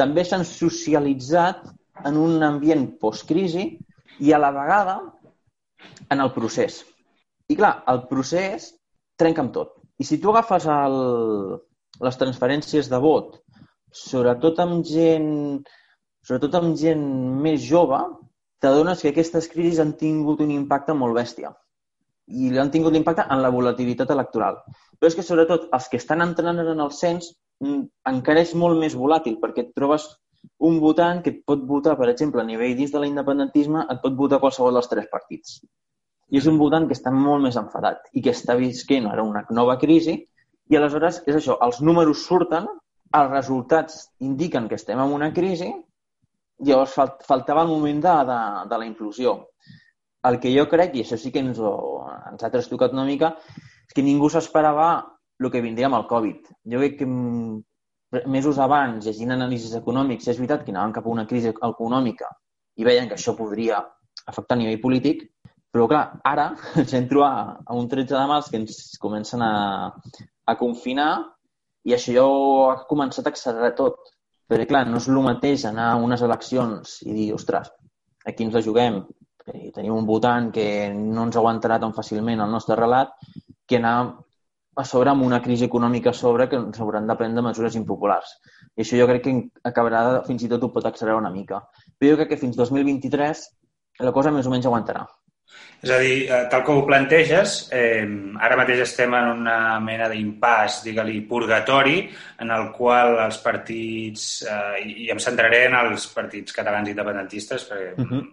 també 0.00 0.24
s'han 0.24 0.46
socialitzat 0.46 1.66
en 2.08 2.16
un 2.16 2.42
ambient 2.46 2.86
postcrisi 3.02 3.66
i 4.24 4.32
a 4.32 4.38
la 4.40 4.52
vegada 4.54 5.00
en 6.08 6.22
el 6.22 6.30
procés. 6.34 6.84
I 7.48 7.56
clar, 7.58 7.82
el 7.90 8.04
procés 8.10 8.70
trenca 9.18 9.42
amb 9.44 9.52
tot. 9.54 9.74
I 9.98 10.06
si 10.06 10.20
tu 10.22 10.30
agafes 10.30 10.68
el, 10.70 10.96
les 12.06 12.18
transferències 12.20 12.88
de 12.90 13.00
vot, 13.02 13.36
sobretot 13.90 14.60
amb 14.62 14.86
gent, 14.86 15.28
sobretot 16.28 16.58
amb 16.58 16.76
gent 16.76 17.04
més 17.40 17.62
jove, 17.64 17.98
t'adones 18.60 19.00
que 19.00 19.14
aquestes 19.14 19.48
crisis 19.48 19.80
han 19.80 19.94
tingut 19.96 20.42
un 20.44 20.52
impacte 20.52 20.92
molt 20.92 21.16
bèstia. 21.16 21.54
I 22.28 22.52
han 22.60 22.72
tingut 22.74 22.96
impacte 22.98 23.24
en 23.32 23.40
la 23.40 23.52
volatilitat 23.54 24.10
electoral. 24.12 24.58
Però 24.98 25.08
és 25.08 25.16
que, 25.16 25.24
sobretot, 25.24 25.70
els 25.72 25.88
que 25.88 25.96
estan 25.96 26.20
entrant 26.20 26.60
en 26.60 26.84
el 26.84 26.92
cens 26.92 27.30
mm, 27.64 27.84
encara 28.12 28.44
és 28.44 28.52
molt 28.54 28.76
més 28.82 28.96
volàtil, 28.98 29.38
perquè 29.40 29.64
et 29.64 29.72
trobes 29.78 30.04
un 30.68 30.78
votant 30.82 31.22
que 31.24 31.32
et 31.32 31.40
pot 31.48 31.64
votar, 31.70 31.96
per 31.96 32.10
exemple, 32.12 32.42
a 32.42 32.46
nivell 32.46 32.76
dins 32.76 32.92
de 32.92 33.00
l'independentisme, 33.00 33.86
et 33.88 34.02
pot 34.04 34.18
votar 34.18 34.42
qualsevol 34.42 34.76
dels 34.76 34.90
tres 34.92 35.08
partits. 35.10 35.62
I 36.28 36.42
és 36.42 36.46
un 36.50 36.58
votant 36.60 36.84
que 36.84 36.96
està 36.98 37.14
molt 37.14 37.40
més 37.46 37.56
enfadat 37.56 38.10
i 38.12 38.20
que 38.20 38.34
està 38.36 38.58
visquent 38.58 39.08
ara 39.08 39.24
una 39.24 39.46
nova 39.48 39.78
crisi 39.80 40.18
i 40.68 40.76
aleshores 40.76 41.22
és 41.24 41.38
això, 41.38 41.56
els 41.64 41.80
números 41.80 42.26
surten, 42.28 42.66
els 43.16 43.30
resultats 43.32 44.02
indiquen 44.20 44.68
que 44.68 44.76
estem 44.76 45.00
en 45.00 45.14
una 45.16 45.30
crisi, 45.32 45.70
llavors 46.64 46.94
falt, 46.96 47.22
faltava 47.26 47.62
el 47.64 47.70
moment 47.72 48.00
de, 48.04 48.16
de, 48.30 48.40
de 48.70 48.80
la 48.80 48.88
inclusió. 48.88 49.36
El 50.28 50.40
que 50.42 50.52
jo 50.54 50.66
crec, 50.70 50.96
i 50.96 51.04
això 51.04 51.18
sí 51.20 51.30
que 51.34 51.42
ens, 51.44 51.60
ho, 51.62 51.72
ens 52.32 52.42
ha 52.42 52.50
trastocat 52.54 52.94
una 52.96 53.06
mica, 53.06 53.34
és 53.86 53.94
que 53.94 54.04
ningú 54.04 54.30
s'esperava 54.32 54.88
el 55.38 55.50
que 55.54 55.62
vindria 55.62 55.86
amb 55.86 56.00
el 56.00 56.08
Covid. 56.10 56.50
Jo 56.72 56.80
crec 56.82 56.98
que 57.00 57.08
mesos 58.26 58.58
abans, 58.58 59.04
llegint 59.04 59.34
anàlisis 59.36 59.76
econòmics, 59.78 60.28
és 60.28 60.40
veritat 60.40 60.64
que 60.64 60.74
anaven 60.74 60.94
cap 60.96 61.06
a 61.06 61.12
una 61.12 61.26
crisi 61.28 61.52
econòmica 61.52 62.30
i 62.78 62.86
veien 62.86 63.08
que 63.08 63.18
això 63.18 63.34
podria 63.36 63.82
afectar 64.26 64.56
a 64.56 64.60
nivell 64.60 64.80
polític, 64.80 65.26
però 65.72 65.86
clar, 65.90 66.04
ara 66.24 66.50
ens 66.80 66.94
hem 66.96 67.08
trobat 67.10 67.64
a 67.66 67.76
un 67.76 67.88
13 67.88 68.14
de 68.16 68.26
març 68.30 68.50
que 68.50 68.60
ens 68.62 68.78
comencen 69.02 69.44
a, 69.44 69.52
a 70.48 70.54
confinar 70.60 71.10
i 71.88 71.94
això 71.96 72.14
ja 72.16 72.24
ha 72.24 72.78
començat 72.88 73.26
a 73.26 73.34
accelerar 73.34 73.74
tot. 73.78 73.98
Perquè, 74.48 74.66
clar, 74.70 74.86
no 74.88 75.00
és 75.00 75.08
el 75.10 75.20
mateix 75.24 75.66
anar 75.68 75.90
a 75.92 75.98
unes 76.00 76.22
eleccions 76.24 76.98
i 77.04 77.12
dir, 77.12 77.26
ostres, 77.36 77.68
aquí 78.26 78.46
ens 78.46 78.56
la 78.56 78.64
juguem, 78.64 79.02
i 79.54 79.70
tenim 79.72 79.96
un 79.96 80.06
votant 80.08 80.48
que 80.52 80.64
no 80.94 81.26
ens 81.28 81.36
aguantarà 81.40 81.78
tan 81.82 81.92
fàcilment 81.96 82.40
el 82.44 82.50
nostre 82.52 82.76
relat, 82.76 83.12
que 83.68 83.76
anar 83.80 83.94
a 84.78 84.84
sobre 84.86 85.10
amb 85.10 85.24
una 85.26 85.40
crisi 85.44 85.66
econòmica 85.66 86.12
a 86.12 86.16
sobre 86.16 86.46
que 86.48 86.56
ens 86.56 86.80
hauran 86.80 87.08
de 87.08 87.16
prendre 87.18 87.44
mesures 87.44 87.76
impopulars. 87.80 88.36
I 88.76 88.84
això 88.84 88.98
jo 89.00 89.08
crec 89.10 89.24
que 89.24 89.36
acabarà, 89.70 90.02
fins 90.26 90.44
i 90.46 90.50
tot 90.52 90.64
ho 90.64 90.72
pot 90.74 90.86
accelerar 90.86 91.18
una 91.18 91.34
mica. 91.34 91.64
Però 91.98 92.12
jo 92.12 92.20
crec 92.20 92.32
que 92.32 92.42
fins 92.44 92.56
2023 92.56 93.46
la 94.06 94.14
cosa 94.14 94.30
més 94.30 94.46
o 94.46 94.52
menys 94.54 94.68
aguantarà. 94.70 95.02
És 95.78 95.90
a 95.94 95.98
dir, 96.02 96.26
eh, 96.26 96.46
tal 96.50 96.64
com 96.66 96.80
ho 96.80 96.86
planteges, 96.86 97.68
eh, 97.70 98.02
ara 98.42 98.56
mateix 98.58 98.80
estem 98.82 99.14
en 99.14 99.28
una 99.36 99.58
mena 99.78 100.08
d'impàs, 100.10 100.80
digue-li, 100.82 101.20
purgatori, 101.28 102.00
en 102.42 102.50
el 102.50 102.72
qual 102.74 103.14
els 103.22 103.38
partits, 103.44 104.42
eh, 104.42 104.82
i 105.04 105.10
em 105.14 105.20
centraré 105.22 105.66
en 105.66 105.74
els 105.74 106.08
partits 106.14 106.52
catalans 106.56 106.88
independentistes, 106.88 107.68
perquè 107.70 107.92
uh 107.94 108.06
-huh. 108.10 108.24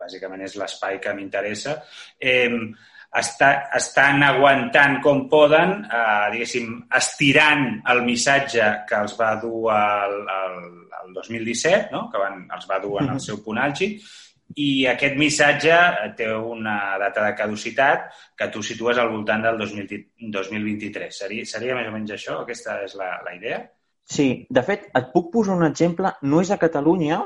bàsicament 0.00 0.42
és 0.42 0.56
l'espai 0.56 0.98
que 0.98 1.12
m'interessa, 1.12 1.82
eh, 2.18 2.48
està, 3.16 3.68
estan 3.76 4.22
aguantant 4.22 5.00
com 5.02 5.28
poden, 5.28 5.84
eh, 5.84 6.30
diguéssim, 6.32 6.86
estirant 6.94 7.82
el 7.88 8.02
missatge 8.02 8.84
que 8.88 8.96
els 8.96 9.16
va 9.18 9.34
dur 9.40 9.70
al, 9.72 10.28
al, 10.28 10.56
al 11.02 11.12
2017, 11.14 11.88
no? 11.92 12.10
que 12.10 12.18
van, 12.18 12.46
els 12.54 12.66
va 12.68 12.78
dur 12.78 13.02
en 13.02 13.10
el 13.10 13.20
seu 13.20 13.42
punt 13.44 13.58
àlgid, 13.58 14.00
i 14.56 14.86
aquest 14.88 15.16
missatge 15.20 15.78
té 16.16 16.28
una 16.32 16.96
data 17.00 17.24
de 17.26 17.34
caducitat 17.36 18.06
que 18.38 18.48
tu 18.52 18.62
situes 18.64 18.98
al 18.98 19.10
voltant 19.12 19.44
del 19.44 19.58
2000, 19.60 19.98
2023. 20.32 21.18
Seria, 21.22 21.44
seria 21.46 21.76
més 21.76 21.90
o 21.90 21.92
menys 21.92 22.14
això? 22.16 22.40
Aquesta 22.42 22.78
és 22.86 22.94
la, 22.96 23.10
la 23.26 23.34
idea? 23.36 23.60
Sí, 24.08 24.46
de 24.48 24.62
fet, 24.64 24.88
et 24.96 25.10
puc 25.12 25.28
posar 25.34 25.58
un 25.58 25.66
exemple. 25.68 26.14
No 26.22 26.40
és 26.40 26.50
a 26.50 26.60
Catalunya, 26.60 27.20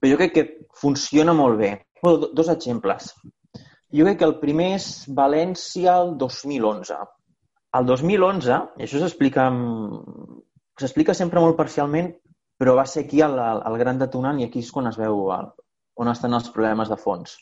però 0.00 0.14
jo 0.14 0.20
crec 0.22 0.34
que 0.34 0.46
funciona 0.80 1.36
molt 1.36 1.60
bé. 1.60 1.74
Dos 2.00 2.48
exemples. 2.48 3.12
Jo 3.92 4.04
crec 4.06 4.18
que 4.20 4.28
el 4.28 4.38
primer 4.40 4.72
és 4.78 4.88
València 5.12 5.98
el 6.00 6.16
2011. 6.20 6.96
El 7.76 7.88
2011, 7.88 8.62
i 8.80 8.86
això 8.86 9.02
s'explica 9.02 9.50
s'explica 10.78 11.14
sempre 11.14 11.42
molt 11.42 11.56
parcialment, 11.58 12.12
però 12.58 12.74
va 12.78 12.86
ser 12.86 13.04
aquí 13.04 13.20
el, 13.22 13.36
el 13.38 13.78
gran 13.80 13.98
detonant 14.00 14.38
i 14.40 14.46
aquí 14.46 14.62
és 14.64 14.70
quan 14.74 14.88
es 14.90 14.98
veu 14.98 15.28
el, 15.34 15.50
on 15.98 16.10
estan 16.12 16.36
els 16.38 16.50
problemes 16.54 16.90
de 16.92 16.98
fons. 17.00 17.36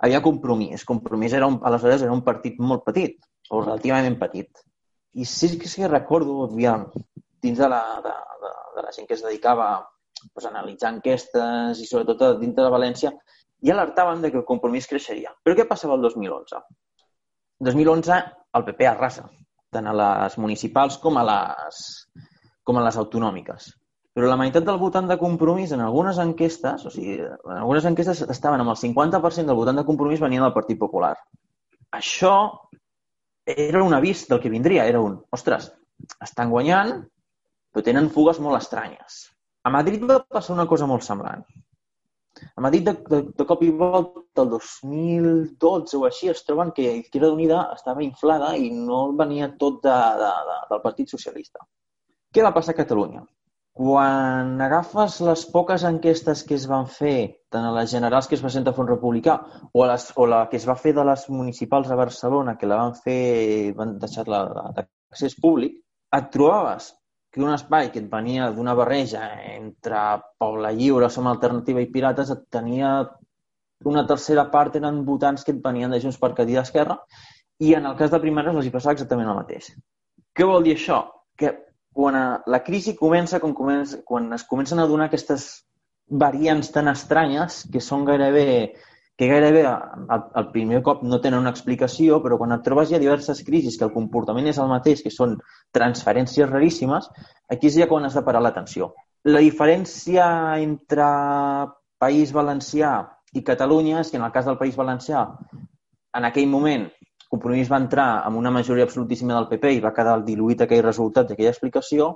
Havia 0.00 0.22
compromís. 0.24 0.84
Compromís 0.88 1.34
era 1.36 1.48
un, 1.48 1.58
aleshores 1.64 2.04
era 2.06 2.12
un 2.12 2.24
partit 2.24 2.60
molt 2.60 2.84
petit, 2.86 3.18
o 3.50 3.62
relativament 3.64 4.18
petit. 4.20 4.62
I 5.18 5.26
sí 5.26 5.56
que 5.58 5.68
sí 5.68 5.86
recordo, 5.86 6.44
aviam, 6.46 6.86
dins 7.42 7.58
de 7.58 7.68
la, 7.68 7.80
de, 8.04 8.14
de, 8.44 8.52
de 8.76 8.84
la 8.86 8.92
gent 8.94 9.08
que 9.08 9.16
es 9.16 9.24
dedicava 9.24 9.72
pues, 10.32 10.44
a 10.44 10.50
analitzar 10.52 10.92
enquestes 10.94 11.80
i 11.80 11.88
sobretot 11.88 12.38
dintre 12.40 12.64
de 12.64 12.72
València, 12.72 13.12
i 13.60 13.72
alertaven 13.72 14.22
de 14.22 14.30
que 14.30 14.40
el 14.40 14.46
compromís 14.48 14.88
creixeria. 14.88 15.34
Però 15.44 15.56
què 15.56 15.66
passava 15.68 15.96
el 15.98 16.04
2011? 16.06 16.62
El 17.60 17.72
2011 17.72 18.20
el 18.56 18.66
PP 18.66 18.88
arrasa, 18.88 19.26
tant 19.74 19.86
a 19.86 19.96
les 19.96 20.38
municipals 20.40 20.96
com 21.02 21.18
a 21.20 21.26
les, 21.26 21.82
com 22.64 22.80
a 22.80 22.84
les 22.86 22.96
autonòmiques. 23.00 23.68
Però 24.16 24.26
la 24.26 24.38
meitat 24.40 24.64
del 24.66 24.78
votant 24.80 25.06
de 25.06 25.16
compromís 25.18 25.70
en 25.72 25.84
algunes 25.84 26.18
enquestes, 26.18 26.82
o 26.86 26.90
sigui, 26.90 27.20
en 27.22 27.56
algunes 27.56 27.86
enquestes 27.86 28.24
estaven 28.34 28.62
amb 28.64 28.72
el 28.72 28.80
50% 28.80 29.46
del 29.46 29.58
votant 29.58 29.78
de 29.78 29.86
compromís 29.86 30.22
venien 30.22 30.42
del 30.42 30.56
Partit 30.56 30.80
Popular. 30.80 31.14
Això 31.94 32.34
era 33.46 33.84
un 33.86 33.94
avís 33.94 34.26
del 34.28 34.40
que 34.42 34.50
vindria. 34.50 34.86
Era 34.86 35.00
un, 35.00 35.16
ostres, 35.30 35.70
estan 36.26 36.50
guanyant, 36.50 36.94
però 37.70 37.86
tenen 37.86 38.10
fugues 38.10 38.40
molt 38.42 38.58
estranyes. 38.58 39.24
A 39.62 39.70
Madrid 39.70 40.04
va 40.08 40.22
passar 40.26 40.56
una 40.56 40.66
cosa 40.66 40.88
molt 40.90 41.06
semblant. 41.06 41.44
A 42.56 42.62
Madrid, 42.62 42.86
de, 42.86 42.94
de, 43.10 43.18
de 43.36 43.44
cop 43.46 43.62
i 43.66 43.70
volta, 43.74 44.42
el 44.42 44.50
2012 44.52 45.98
o 45.98 46.06
així, 46.06 46.30
es 46.32 46.44
troben 46.46 46.70
que 46.76 46.86
Izquierda 47.00 47.32
Unida 47.34 47.64
estava 47.74 48.04
inflada 48.06 48.54
i 48.56 48.70
no 48.74 49.02
venia 49.18 49.50
tot 49.60 49.82
de, 49.84 49.98
de, 50.22 50.30
de, 50.48 50.56
del 50.70 50.82
Partit 50.84 51.12
Socialista. 51.12 51.66
Què 52.32 52.46
va 52.46 52.54
passar 52.54 52.74
a 52.74 52.80
Catalunya? 52.80 53.24
Quan 53.78 54.60
agafes 54.60 55.20
les 55.22 55.42
poques 55.52 55.84
enquestes 55.88 56.42
que 56.44 56.56
es 56.58 56.66
van 56.68 56.88
fer, 56.90 57.42
tant 57.54 57.64
a 57.64 57.74
les 57.76 57.92
generals 57.92 58.26
que 58.28 58.34
es 58.36 58.42
va 58.44 58.50
sentar 58.50 58.74
a 58.74 58.86
Republicà 58.86 59.36
o, 59.72 59.84
a 59.84 59.92
les, 59.92 60.08
o 60.16 60.26
la 60.26 60.40
que 60.50 60.58
es 60.58 60.66
va 60.68 60.76
fer 60.76 60.92
de 60.96 61.04
les 61.06 61.28
municipals 61.30 61.90
a 61.90 61.98
Barcelona, 62.00 62.56
que 62.58 62.66
la 62.66 62.80
van 62.82 62.96
fer, 63.04 63.72
van 63.78 63.94
deixar-la 64.02 64.42
d'accés 64.76 65.38
públic, 65.40 65.78
et 66.18 66.28
trobaves 66.34 66.90
que 67.30 67.40
un 67.40 67.54
espai 67.54 67.92
que 67.94 68.02
et 68.02 68.10
venia 68.10 68.50
d'una 68.50 68.74
barreja 68.74 69.22
entre 69.54 70.02
Poble 70.42 70.74
Lliure, 70.74 71.08
Som 71.08 71.30
Alternativa 71.30 71.80
i 71.80 71.90
Pirates 71.94 72.34
et 72.34 72.42
tenia 72.50 72.94
una 73.86 74.04
tercera 74.06 74.48
part 74.50 74.76
eren 74.76 75.04
votants 75.06 75.46
que 75.46 75.54
et 75.54 75.62
venien 75.62 75.94
de 75.94 76.00
Junts 76.02 76.18
per 76.20 76.34
Cadí 76.34 76.58
d'Esquerra 76.58 76.98
i 77.62 77.74
en 77.78 77.86
el 77.86 77.96
cas 77.96 78.10
de 78.10 78.20
primaris 78.20 78.56
els 78.56 78.66
hi 78.66 78.74
passava 78.74 78.98
exactament 78.98 79.30
el 79.30 79.38
mateix. 79.38 79.70
Què 80.34 80.46
vol 80.48 80.66
dir 80.66 80.74
això? 80.74 81.04
Que 81.38 81.54
quan 81.94 82.16
la 82.46 82.62
crisi 82.66 82.94
comença, 82.98 83.40
quan, 83.40 83.54
comença, 83.56 84.00
quan 84.06 84.30
es 84.36 84.44
comencen 84.46 84.78
a 84.78 84.86
donar 84.86 85.08
aquestes 85.10 85.48
variants 86.10 86.70
tan 86.74 86.90
estranyes 86.90 87.64
que 87.72 87.82
són 87.82 88.06
gairebé 88.06 88.46
que 89.20 89.28
gairebé 89.28 89.66
al, 89.68 90.22
al 90.32 90.46
primer 90.48 90.78
cop 90.80 91.02
no 91.04 91.18
tenen 91.20 91.42
una 91.42 91.50
explicació, 91.52 92.22
però 92.24 92.38
quan 92.40 92.54
et 92.54 92.62
trobes 92.64 92.88
ja 92.88 93.00
diverses 93.02 93.42
crisis 93.44 93.76
que 93.76 93.84
el 93.84 93.92
comportament 93.92 94.46
és 94.48 94.56
el 94.62 94.70
mateix, 94.70 95.02
que 95.04 95.12
són 95.12 95.34
transferències 95.76 96.48
raríssimes, 96.48 97.10
aquí 97.52 97.68
és 97.68 97.76
ja 97.76 97.88
quan 97.90 98.08
has 98.08 98.16
de 98.16 98.22
parar 98.24 98.40
l'atenció. 98.40 98.94
La 99.28 99.42
diferència 99.44 100.24
entre 100.62 101.10
País 102.00 102.32
Valencià 102.32 102.94
i 103.36 103.44
Catalunya 103.44 104.00
és 104.00 104.08
que 104.08 104.16
en 104.16 104.24
el 104.24 104.32
cas 104.32 104.48
del 104.48 104.56
País 104.56 104.80
Valencià, 104.80 105.26
en 106.16 106.28
aquell 106.30 106.48
moment, 106.48 106.88
Compromís 107.30 107.70
va 107.70 107.78
entrar 107.78 108.08
amb 108.26 108.38
una 108.40 108.50
majoria 108.50 108.84
absolutíssima 108.88 109.36
del 109.36 109.48
PP 109.50 109.76
i 109.76 109.84
va 109.84 109.94
quedar 109.94 110.16
diluït 110.26 110.64
aquell 110.64 110.82
resultat 110.86 111.28
d'aquella 111.28 111.52
explicació, 111.54 112.10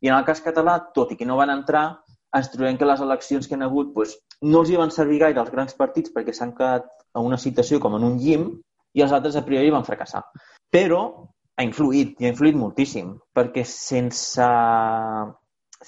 i 0.00 0.08
en 0.08 0.16
el 0.16 0.24
cas 0.24 0.40
català, 0.44 0.78
tot 0.96 1.12
i 1.12 1.18
que 1.20 1.28
no 1.28 1.36
van 1.40 1.52
entrar, 1.52 1.84
ens 2.34 2.50
trobem 2.52 2.78
que 2.80 2.88
les 2.88 3.02
eleccions 3.04 3.46
que 3.48 3.54
han 3.56 3.64
hagut 3.66 3.92
doncs, 3.94 4.16
no 4.42 4.62
els 4.62 4.70
hi 4.70 4.80
van 4.80 4.92
servir 4.94 5.20
gaire 5.22 5.40
als 5.40 5.52
grans 5.54 5.76
partits 5.78 6.12
perquè 6.14 6.34
s'han 6.34 6.54
quedat 6.56 6.88
en 7.14 7.28
una 7.28 7.38
situació 7.38 7.78
com 7.80 7.94
en 7.98 8.06
un 8.08 8.18
llim 8.18 8.48
i 8.94 9.04
els 9.04 9.14
altres 9.14 9.36
a 9.38 9.44
priori 9.46 9.70
van 9.74 9.86
fracassar. 9.86 10.24
Però 10.74 11.00
ha 11.54 11.64
influït, 11.66 12.18
i 12.18 12.26
ha 12.26 12.32
influït 12.32 12.58
moltíssim, 12.58 13.14
perquè 13.36 13.62
sense, 13.68 14.48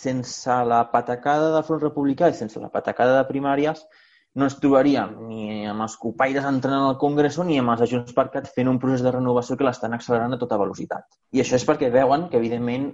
sense 0.05 0.59
la 0.73 0.85
patacada 0.93 1.51
del 1.57 1.67
Front 1.67 1.83
Republicà 1.83 2.31
i 2.31 2.39
sense 2.39 2.63
la 2.63 2.71
patacada 2.71 3.19
de 3.19 3.29
primàries 3.31 3.83
no 4.37 4.47
ens 4.47 4.59
trobaríem 4.61 5.15
ni 5.31 5.67
amb 5.67 5.85
els 5.87 5.97
copaires 6.01 6.45
entrant 6.49 6.85
al 6.91 6.99
Congrés 7.01 7.39
ni 7.49 7.59
amb 7.61 7.73
els 7.75 7.91
Junts 7.91 8.17
per 8.17 8.29
Cat 8.35 8.51
fent 8.55 8.69
un 8.69 8.81
procés 8.83 9.05
de 9.05 9.13
renovació 9.15 9.57
que 9.57 9.65
l'estan 9.67 9.97
accelerant 9.97 10.37
a 10.37 10.41
tota 10.41 10.59
velocitat. 10.61 11.09
I 11.33 11.43
això 11.43 11.57
és 11.57 11.65
perquè 11.69 11.89
veuen 11.93 12.29
que, 12.29 12.37
evidentment, 12.41 12.91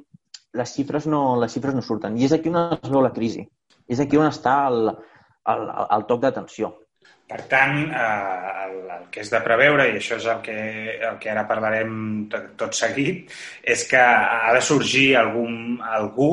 les 0.59 0.75
xifres 0.77 1.09
no, 1.11 1.23
les 1.41 1.53
xifres 1.53 1.75
no 1.75 1.83
surten. 1.83 2.19
I 2.19 2.29
és 2.29 2.37
aquí 2.37 2.53
on 2.53 2.61
es 2.79 2.89
veu 2.89 3.03
la 3.03 3.13
crisi. 3.17 3.43
És 3.89 4.01
aquí 4.01 4.21
on 4.21 4.29
està 4.29 4.55
el, 4.71 4.93
el, 5.51 5.67
el 5.99 6.07
toc 6.09 6.23
d'atenció. 6.23 6.73
Per 7.33 7.41
tant, 7.49 7.79
eh, 7.89 8.65
el, 8.67 8.75
el 8.97 9.05
que 9.13 9.23
és 9.25 9.31
de 9.33 9.41
preveure, 9.43 9.87
i 9.89 9.97
això 9.99 10.19
és 10.21 10.27
el 10.29 10.43
que, 10.45 10.57
el 11.11 11.19
que 11.23 11.31
ara 11.33 11.47
parlarem 11.49 11.95
tot, 12.33 12.51
tot 12.61 12.77
seguit, 12.77 13.33
és 13.65 13.87
que 13.89 14.03
ha 14.03 14.53
de 14.55 14.61
sorgir 14.65 15.15
algun, 15.17 15.81
algú, 15.97 16.33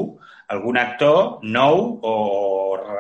algun 0.50 0.80
actor 0.82 1.46
nou 1.46 1.82
o 2.04 2.14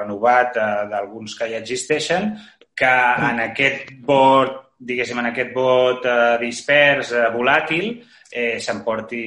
renovat 0.09 0.57
eh, 0.57 0.87
d'alguns 0.89 1.37
que 1.37 1.47
ja 1.53 1.59
existeixen, 1.61 2.33
que 2.75 2.95
en 3.29 3.39
aquest 3.43 3.91
vot, 4.07 4.73
diguéssim, 4.79 5.19
en 5.19 5.29
aquest 5.29 5.53
vot 5.53 6.05
eh, 6.05 6.37
dispers, 6.41 7.11
eh, 7.13 7.29
volàtil, 7.33 8.01
eh, 8.31 8.57
s'emporti 8.59 9.23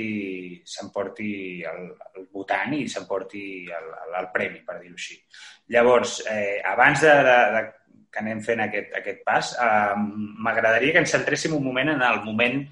el, 1.67 1.87
el 2.17 2.27
votant 2.33 2.75
i 2.75 2.89
s'emporti 2.89 3.69
el, 3.71 3.89
el, 4.07 4.19
el 4.23 4.29
premi, 4.35 4.63
per 4.67 4.81
dir-ho 4.81 4.99
així. 4.99 5.19
Llavors, 5.73 6.23
eh, 6.27 6.61
abans 6.65 7.01
de, 7.01 7.15
de, 7.29 7.39
de 7.57 7.63
que 8.13 8.21
anem 8.21 8.43
fent 8.45 8.61
aquest, 8.67 8.95
aquest 8.99 9.23
pas, 9.25 9.55
eh, 9.57 9.95
m'agradaria 10.45 10.93
que 10.93 11.05
ens 11.05 11.15
centréssim 11.15 11.55
un 11.57 11.65
moment 11.65 11.95
en 11.95 12.03
el 12.09 12.23
moment 12.27 12.65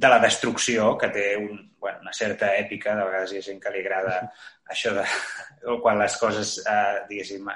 de 0.00 0.08
la 0.08 0.18
destrucció, 0.22 0.94
que 0.96 1.10
té 1.12 1.26
un, 1.36 1.58
bueno, 1.78 1.98
una 2.00 2.12
certa 2.16 2.54
èpica, 2.56 2.94
de 2.96 3.04
vegades 3.04 3.34
hi 3.34 3.40
ha 3.40 3.46
gent 3.50 3.60
que 3.60 3.72
li 3.74 3.82
agrada 3.84 4.16
això 4.72 4.94
de 4.96 5.04
quan 5.82 5.98
les 6.00 6.16
coses, 6.16 6.56
eh, 6.64 7.00
diguéssim, 7.08 7.48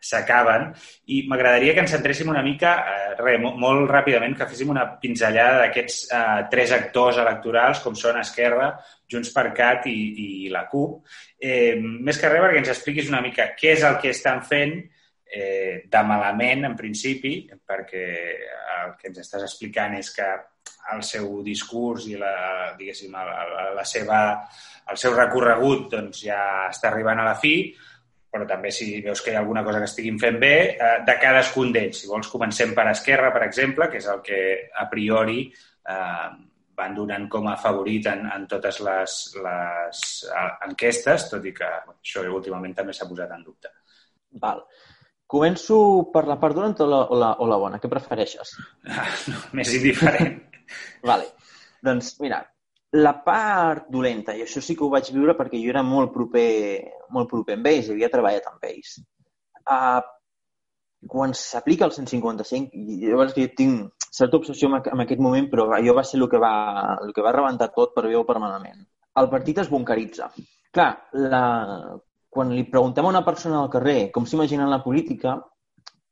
s'acaben. 0.00 0.70
I 1.12 1.18
m'agradaria 1.28 1.74
que 1.76 1.82
ens 1.84 1.92
centréssim 1.92 2.30
una 2.32 2.44
mica, 2.46 2.72
eh, 2.88 3.10
re, 3.18 3.34
molt, 3.42 3.58
molt 3.60 3.90
ràpidament, 3.90 4.36
que 4.38 4.46
féssim 4.48 4.70
una 4.72 4.86
pinzellada 5.02 5.58
d'aquests 5.64 5.98
eh, 6.16 6.38
tres 6.54 6.72
actors 6.76 7.20
electorals, 7.20 7.82
com 7.84 7.98
són 7.98 8.20
Esquerra, 8.22 8.70
Junts 9.10 9.32
per 9.34 9.50
Cat 9.56 9.90
i, 9.90 9.98
i 10.46 10.54
la 10.54 10.64
CUP. 10.70 11.02
Eh, 11.36 11.74
més 11.80 12.20
que 12.20 12.32
res 12.32 12.46
perquè 12.46 12.62
ens 12.62 12.72
expliquis 12.72 13.12
una 13.12 13.20
mica 13.24 13.50
què 13.58 13.74
és 13.74 13.84
el 13.84 13.98
que 14.00 14.14
estan 14.14 14.40
fent 14.46 14.78
eh, 14.80 15.82
de 15.84 16.02
malament, 16.06 16.64
en 16.70 16.78
principi, 16.78 17.42
perquè 17.66 18.06
el 18.80 18.96
que 18.96 19.12
ens 19.12 19.20
estàs 19.26 19.44
explicant 19.44 19.98
és 19.98 20.14
que 20.16 20.30
el 20.94 21.04
seu 21.06 21.40
discurs 21.46 22.08
i 22.10 22.16
la, 22.18 22.34
diguéssim, 22.78 23.14
la, 23.14 23.70
la, 23.76 23.84
seva, 23.86 24.20
el 24.90 24.98
seu 25.00 25.14
recorregut 25.16 25.88
doncs, 25.92 26.24
ja 26.26 26.40
està 26.68 26.90
arribant 26.90 27.22
a 27.22 27.28
la 27.30 27.38
fi, 27.38 27.54
però 28.30 28.46
també 28.46 28.70
si 28.74 29.00
veus 29.02 29.22
que 29.22 29.32
hi 29.32 29.38
ha 29.38 29.40
alguna 29.42 29.64
cosa 29.66 29.80
que 29.82 29.88
estiguin 29.90 30.18
fent 30.22 30.38
bé, 30.42 30.54
eh, 30.76 30.92
de 31.06 31.16
cadascun 31.22 31.72
d'ells. 31.74 32.02
Si 32.02 32.10
vols, 32.10 32.30
comencem 32.30 32.74
per 32.76 32.86
Esquerra, 32.92 33.32
per 33.34 33.42
exemple, 33.46 33.90
que 33.90 33.98
és 33.98 34.06
el 34.12 34.22
que 34.26 34.40
a 34.70 34.86
priori 34.92 35.48
eh, 35.50 36.28
van 36.80 36.94
donant 36.96 37.26
com 37.32 37.48
a 37.50 37.56
favorit 37.60 38.06
en, 38.12 38.24
en 38.30 38.46
totes 38.50 38.78
les, 38.86 39.16
les 39.42 40.04
eh, 40.30 40.46
enquestes, 40.68 41.26
tot 41.32 41.44
i 41.50 41.54
que 41.56 41.72
bueno, 41.86 41.98
això 41.98 42.24
últimament 42.30 42.76
també 42.78 42.94
s'ha 42.94 43.08
posat 43.10 43.34
en 43.34 43.44
dubte. 43.44 43.74
Val. 44.40 44.62
Començo 45.30 45.76
per 46.10 46.24
la 46.26 46.38
part 46.42 46.56
dolenta 46.58 46.86
o 46.86 46.90
la, 46.90 47.02
o 47.06 47.18
la, 47.18 47.34
o 47.38 47.46
la 47.50 47.58
bona? 47.58 47.78
Què 47.82 47.90
prefereixes? 47.90 48.56
Ah, 48.86 49.06
no, 49.30 49.42
més 49.58 49.74
indiferent. 49.74 50.38
Vale. 51.10 51.28
Doncs 51.84 52.14
mira, 52.20 52.42
la 52.92 53.12
part 53.24 53.88
dolenta, 53.92 54.34
i 54.34 54.42
això 54.44 54.62
sí 54.64 54.74
que 54.76 54.84
ho 54.84 54.90
vaig 54.92 55.12
viure 55.14 55.36
perquè 55.38 55.60
jo 55.62 55.70
era 55.72 55.82
molt 55.86 56.12
proper, 56.14 56.48
molt 57.14 57.30
proper 57.30 57.56
amb 57.58 57.68
ells, 57.70 57.90
havia 57.92 58.10
treballat 58.12 58.48
amb 58.50 58.66
ells. 58.66 58.96
Uh, 59.62 60.00
quan 61.08 61.32
s'aplica 61.36 61.86
el 61.86 61.94
155, 61.94 62.74
i 62.74 62.98
llavors 63.06 63.36
jo 63.36 63.46
tinc 63.56 64.06
certa 64.10 64.36
obsessió 64.36 64.68
en 64.68 65.04
aquest 65.04 65.22
moment, 65.22 65.48
però 65.52 65.68
allò 65.72 65.94
va 65.96 66.04
ser 66.04 66.18
el 66.20 66.28
que 66.28 66.40
va, 66.42 66.54
el 67.00 67.14
que 67.14 67.24
va 67.24 67.32
rebentar 67.36 67.70
tot 67.76 67.94
per 67.94 68.08
bé 68.08 68.16
o. 68.18 68.24
El 69.20 69.28
partit 69.30 69.58
es 69.62 69.70
bunkeritza. 69.70 70.30
Clar, 70.74 70.90
la... 71.14 71.44
quan 72.30 72.52
li 72.54 72.62
preguntem 72.70 73.06
a 73.06 73.10
una 73.10 73.24
persona 73.26 73.58
al 73.58 73.70
carrer 73.70 74.10
com 74.14 74.26
s'imagina 74.26 74.68
la 74.70 74.82
política, 74.84 75.38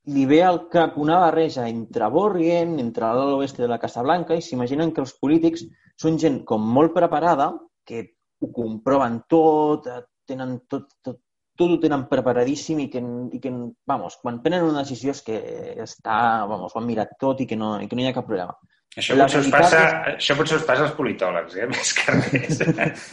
li 0.08 0.24
ve 0.26 0.42
al 0.44 0.62
cap 0.72 0.96
una 1.00 1.18
barreja 1.20 1.66
entre 1.68 2.08
Borgen, 2.12 2.78
entre 2.80 3.10
l'oest 3.14 3.58
de 3.60 3.68
la 3.68 3.78
Casa 3.82 4.02
Blanca, 4.06 4.36
i 4.36 4.44
s'imaginen 4.44 4.92
que 4.94 5.02
els 5.04 5.14
polítics 5.20 5.66
són 6.00 6.18
gent 6.20 6.42
com 6.48 6.64
molt 6.76 6.94
preparada, 6.96 7.50
que 7.84 8.04
ho 8.40 8.52
comproven 8.54 9.22
tot, 9.28 9.88
tenen 10.28 10.60
tot, 10.70 10.88
tot, 11.04 11.20
tot 11.58 11.74
ho 11.74 11.78
tenen 11.82 12.06
preparadíssim 12.10 12.80
i 12.84 12.88
que, 12.92 13.02
i 13.34 13.40
que 13.42 13.52
vamos, 13.90 14.18
quan 14.22 14.40
prenen 14.44 14.66
una 14.68 14.84
decisió 14.84 15.14
és 15.16 15.22
que 15.26 15.38
està, 15.84 16.18
vamos, 16.48 16.72
ho 16.72 16.80
han 16.80 16.88
mirat 16.88 17.16
tot 17.20 17.42
i 17.42 17.48
que 17.50 17.58
no, 17.58 17.76
i 17.82 17.88
que 17.90 17.98
no 17.98 18.04
hi 18.04 18.10
ha 18.10 18.16
cap 18.16 18.28
problema. 18.28 18.54
Això 18.98 19.14
potser, 19.18 19.42
us 19.44 19.50
passa, 19.52 19.80
és... 19.84 20.14
això 20.16 20.36
potser 20.38 20.58
us 20.58 20.66
passa 20.66 20.86
als 20.86 20.94
politòlegs, 20.96 21.58
eh? 21.58 21.66
més 21.72 21.92
que 21.98 22.14
res. 22.16 22.62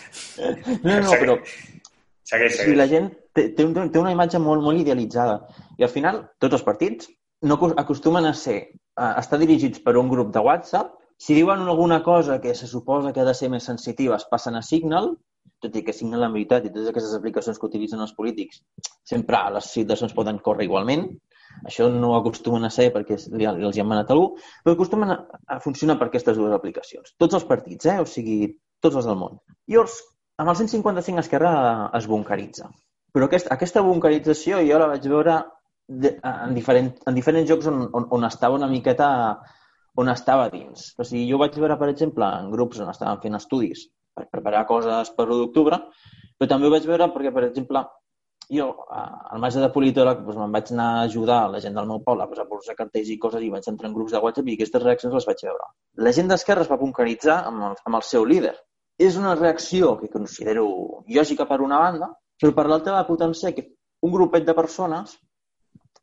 no, 0.86 1.02
no, 1.02 1.18
però... 1.20 1.40
Segueix, 2.26 2.58
segueix. 2.58 2.72
Si 2.72 2.80
la 2.80 2.88
gent 2.90 3.12
té, 3.38 3.50
té, 3.58 3.66
té 3.66 4.02
una 4.02 4.14
imatge 4.16 4.42
molt, 4.42 4.64
molt 4.66 4.82
idealitzada 4.82 5.40
i 5.78 5.86
al 5.86 5.94
final 5.94 6.24
tots 6.42 6.58
els 6.58 6.66
partits 6.66 7.12
no 7.46 7.60
acostumen 7.78 8.26
a 8.26 8.34
ser 8.34 8.60
a 8.98 9.14
estar 9.20 9.38
dirigits 9.42 9.82
per 9.86 9.98
un 10.00 10.10
grup 10.10 10.32
de 10.34 10.42
WhatsApp. 10.42 10.94
Si 11.22 11.36
diuen 11.36 11.62
alguna 11.62 12.02
cosa 12.04 12.40
que 12.42 12.56
se 12.56 12.68
suposa 12.68 13.14
que 13.14 13.22
ha 13.22 13.28
de 13.28 13.36
ser 13.38 13.50
més 13.52 13.68
sensitiva, 13.68 14.18
es 14.18 14.28
passen 14.32 14.56
a 14.56 14.64
Signal 14.66 15.14
tot 15.64 15.78
i 15.78 15.84
que 15.86 15.94
signen 15.96 16.22
la 16.22 16.30
veritat 16.32 16.66
i 16.66 16.72
totes 16.72 16.90
aquestes 16.92 17.16
aplicacions 17.18 17.60
que 17.60 17.70
utilitzen 17.70 18.02
els 18.04 18.14
polítics, 18.18 18.62
sempre 19.08 19.40
les 19.56 19.70
situacions 19.78 20.14
poden 20.18 20.42
córrer 20.46 20.68
igualment. 20.68 21.08
Això 21.70 21.88
no 21.92 22.12
ho 22.12 22.18
acostumen 22.18 22.68
a 22.68 22.72
ser 22.74 22.90
perquè 22.94 23.18
li, 23.32 23.48
els 23.48 23.78
hi 23.78 23.82
han 23.82 23.88
manat 23.88 24.12
algú, 24.12 24.34
però 24.64 24.76
acostumen 24.76 25.14
a, 25.14 25.20
a 25.56 25.60
funcionar 25.64 25.96
per 26.00 26.10
aquestes 26.10 26.38
dues 26.38 26.54
aplicacions. 26.56 27.14
Tots 27.22 27.38
els 27.40 27.48
partits, 27.48 27.88
eh? 27.88 28.00
o 28.04 28.10
sigui, 28.10 28.50
tots 28.84 29.00
els 29.00 29.08
del 29.08 29.18
món. 29.22 29.40
Llavors, 29.72 29.96
amb 30.42 30.52
el 30.52 30.56
155 30.60 31.24
Esquerra 31.24 31.52
es 31.98 32.08
bunkeritza. 32.12 32.70
Però 33.16 33.30
aquest, 33.30 33.52
aquesta 33.54 33.84
bunkerització 33.86 34.60
jo 34.68 34.80
la 34.82 34.90
vaig 34.92 35.06
veure 35.08 35.38
de, 35.88 36.16
en, 36.20 36.56
diferent, 36.58 36.92
en 37.08 37.16
diferents 37.16 37.50
jocs 37.50 37.70
on, 37.72 37.86
on, 37.96 38.08
on 38.18 38.28
estava 38.28 38.58
una 38.60 38.68
miqueta 38.72 39.10
on 39.96 40.12
estava 40.12 40.50
dins. 40.52 40.90
O 41.00 41.06
sigui, 41.08 41.24
jo 41.30 41.40
vaig 41.40 41.56
veure, 41.56 41.78
per 41.80 41.88
exemple, 41.92 42.28
en 42.28 42.50
grups 42.52 42.82
on 42.84 42.92
estaven 42.92 43.22
fent 43.24 43.40
estudis 43.40 43.86
per 44.16 44.28
preparar 44.32 44.66
coses 44.68 45.12
per 45.16 45.28
l'1 45.28 45.40
d'octubre, 45.44 45.80
però 46.36 46.50
també 46.52 46.68
ho 46.68 46.74
vaig 46.74 46.88
veure 46.88 47.08
perquè, 47.14 47.32
per 47.36 47.46
exemple, 47.48 47.84
jo, 48.52 48.68
al 48.92 49.42
marge 49.42 49.64
de 49.64 49.72
politòleg, 49.74 50.22
doncs 50.28 50.38
me'n 50.40 50.54
vaig 50.56 50.72
anar 50.76 50.90
a 50.98 51.02
ajudar 51.08 51.40
a 51.46 51.50
la 51.56 51.62
gent 51.64 51.76
del 51.80 51.88
meu 51.90 52.04
poble 52.04 52.24
a 52.24 52.30
posar, 52.30 52.46
posar 52.52 52.76
cartells 52.78 53.10
i 53.12 53.18
coses 53.20 53.44
i 53.44 53.50
vaig 53.54 53.68
entrar 53.72 53.90
en 53.90 53.96
grups 53.96 54.14
de 54.14 54.22
WhatsApp 54.24 54.52
i 54.52 54.58
aquestes 54.60 54.84
reaccions 54.84 55.16
les 55.16 55.28
vaig 55.32 55.44
veure. 55.48 55.68
La 56.08 56.14
gent 56.16 56.32
d'Esquerra 56.32 56.68
es 56.68 56.72
va 56.72 56.80
bunkeritzar 56.82 57.42
amb 57.50 57.70
el, 57.72 57.78
amb 57.88 58.00
el 58.00 58.08
seu 58.12 58.28
líder. 58.28 58.54
És 58.98 59.18
una 59.20 59.36
reacció 59.36 59.96
que 60.00 60.12
considero 60.12 60.66
lògica 61.18 61.48
per 61.50 61.60
una 61.62 61.80
banda, 61.82 62.12
però 62.40 62.54
per 62.56 62.68
l'altra 62.70 62.96
va 62.96 63.08
potenciar 63.08 63.52
que 63.56 63.66
un 64.06 64.14
grupet 64.14 64.46
de 64.48 64.56
persones 64.56 65.18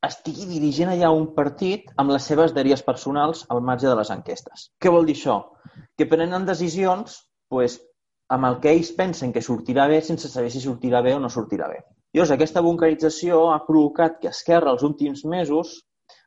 estigui 0.07 0.49
dirigint 0.51 0.91
allà 0.91 1.13
un 1.15 1.29
partit 1.37 1.93
amb 2.03 2.11
les 2.13 2.27
seves 2.27 2.53
dèries 2.57 2.83
personals 2.83 3.45
al 3.55 3.63
marge 3.63 3.89
de 3.89 3.95
les 3.97 4.11
enquestes. 4.11 4.67
Què 4.83 4.91
vol 4.91 5.07
dir 5.07 5.15
això? 5.17 5.39
Que 5.97 6.09
prenen 6.11 6.49
decisions 6.49 7.21
pues, 7.49 7.79
amb 8.37 8.49
el 8.49 8.59
que 8.65 8.73
ells 8.75 8.91
pensen 8.99 9.33
que 9.33 9.45
sortirà 9.45 9.87
bé 9.89 10.01
sense 10.03 10.29
saber 10.33 10.51
si 10.51 10.61
sortirà 10.65 11.03
bé 11.07 11.15
o 11.15 11.23
no 11.23 11.31
sortirà 11.31 11.71
bé. 11.71 11.81
Llavors, 12.13 12.35
aquesta 12.35 12.61
bunkerització 12.67 13.47
ha 13.53 13.63
provocat 13.65 14.19
que 14.21 14.29
Esquerra 14.33 14.75
els 14.75 14.83
últims 14.85 15.25
mesos 15.25 15.79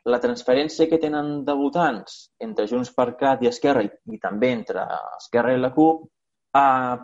la 0.05 0.21
transferència 0.21 0.87
que 0.89 1.01
tenen 1.01 1.43
de 1.45 1.53
votants 1.57 2.17
entre 2.47 2.65
Junts 2.69 2.91
per 2.95 3.11
Cat 3.19 3.43
i 3.43 3.49
Esquerra 3.51 3.83
i, 3.85 3.89
i 4.13 4.19
també 4.21 4.51
entre 4.55 4.85
Esquerra 5.19 5.53
i 5.53 5.61
la 5.61 5.73
CUP 5.75 6.07
eh, 6.59 6.95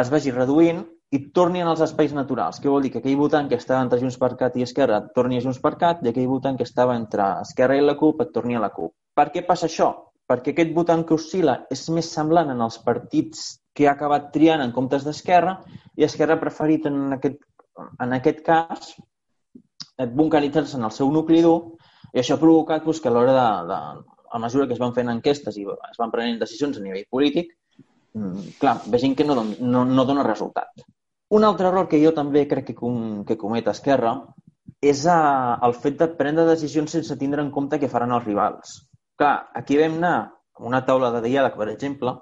es 0.00 0.10
vagi 0.12 0.32
reduint 0.34 0.84
i 1.10 1.18
torni 1.34 1.62
als 1.62 1.82
espais 1.82 2.12
naturals. 2.14 2.60
Què 2.62 2.70
vol 2.70 2.84
dir? 2.84 2.92
Que 2.94 3.00
aquell 3.02 3.18
votant 3.18 3.48
que 3.50 3.58
estava 3.58 3.82
entre 3.82 3.98
Junts 4.02 4.18
per 4.20 4.36
Cat 4.38 4.58
i 4.60 4.66
Esquerra 4.66 5.00
et 5.02 5.08
torni 5.16 5.40
a 5.40 5.44
Junts 5.44 5.58
per 5.62 5.74
Cat 5.80 6.04
i 6.04 6.12
aquell 6.12 6.28
votant 6.30 6.58
que 6.58 6.66
estava 6.68 6.94
entre 6.98 7.26
Esquerra 7.42 7.78
i 7.78 7.82
la 7.82 7.96
CUP 7.98 8.22
et 8.22 8.30
torni 8.36 8.56
a 8.56 8.62
la 8.62 8.70
CUP. 8.76 8.94
Per 9.18 9.26
què 9.34 9.42
passa 9.46 9.66
això? 9.66 9.90
Perquè 10.30 10.54
aquest 10.54 10.70
votant 10.76 11.02
que 11.06 11.16
oscil·la 11.16 11.56
és 11.74 11.82
més 11.90 12.12
semblant 12.14 12.52
en 12.52 12.62
els 12.62 12.78
partits 12.86 13.48
que 13.74 13.88
ha 13.88 13.96
acabat 13.96 14.30
triant 14.34 14.62
en 14.62 14.74
comptes 14.76 15.02
d'Esquerra 15.06 15.56
i 15.98 16.06
Esquerra 16.06 16.36
ha 16.38 16.42
preferit 16.44 16.86
en 16.86 17.16
aquest, 17.16 17.42
en 17.98 18.14
aquest 18.14 18.44
cas 18.46 18.94
bunkeritzar-se 20.14 20.78
en 20.78 20.86
el 20.86 20.94
seu 20.94 21.10
nucli 21.10 21.42
dur 21.42 21.58
i 22.14 22.22
això 22.22 22.36
ha 22.36 22.42
provocat 22.42 22.86
doncs, 22.86 23.02
que 23.02 23.10
a 23.10 23.14
l'hora 23.14 23.34
de, 23.34 23.48
de, 23.70 23.80
a 24.30 24.38
mesura 24.38 24.66
que 24.66 24.76
es 24.78 24.82
van 24.82 24.94
fent 24.94 25.10
enquestes 25.10 25.58
i 25.58 25.66
es 25.66 25.98
van 25.98 26.14
prenent 26.14 26.38
decisions 26.38 26.78
a 26.78 26.84
nivell 26.84 27.06
polític, 27.10 27.50
clar, 28.58 28.80
vegin 28.90 29.14
que 29.14 29.24
no, 29.24 29.36
no, 29.44 29.84
no 29.84 30.04
dona 30.04 30.26
resultat. 30.26 30.84
Un 31.30 31.44
altre 31.46 31.68
error 31.68 31.86
que 31.88 32.00
jo 32.02 32.10
també 32.14 32.46
crec 32.50 32.70
que, 32.70 32.74
com, 32.74 33.24
que 33.26 33.38
comet 33.38 33.68
Esquerra 33.70 34.16
és 34.82 35.04
a, 35.06 35.18
eh, 35.18 35.66
el 35.66 35.76
fet 35.78 35.98
de 36.00 36.08
prendre 36.18 36.48
decisions 36.48 36.96
sense 36.96 37.16
tindre 37.20 37.44
en 37.44 37.52
compte 37.54 37.78
què 37.78 37.90
faran 37.92 38.16
els 38.16 38.26
rivals. 38.26 38.80
Clar, 39.20 39.36
aquí 39.54 39.78
vam 39.78 40.00
anar 40.00 40.16
a 40.18 40.66
una 40.66 40.82
taula 40.88 41.12
de 41.14 41.22
diàleg, 41.28 41.54
per 41.56 41.68
exemple, 41.70 42.16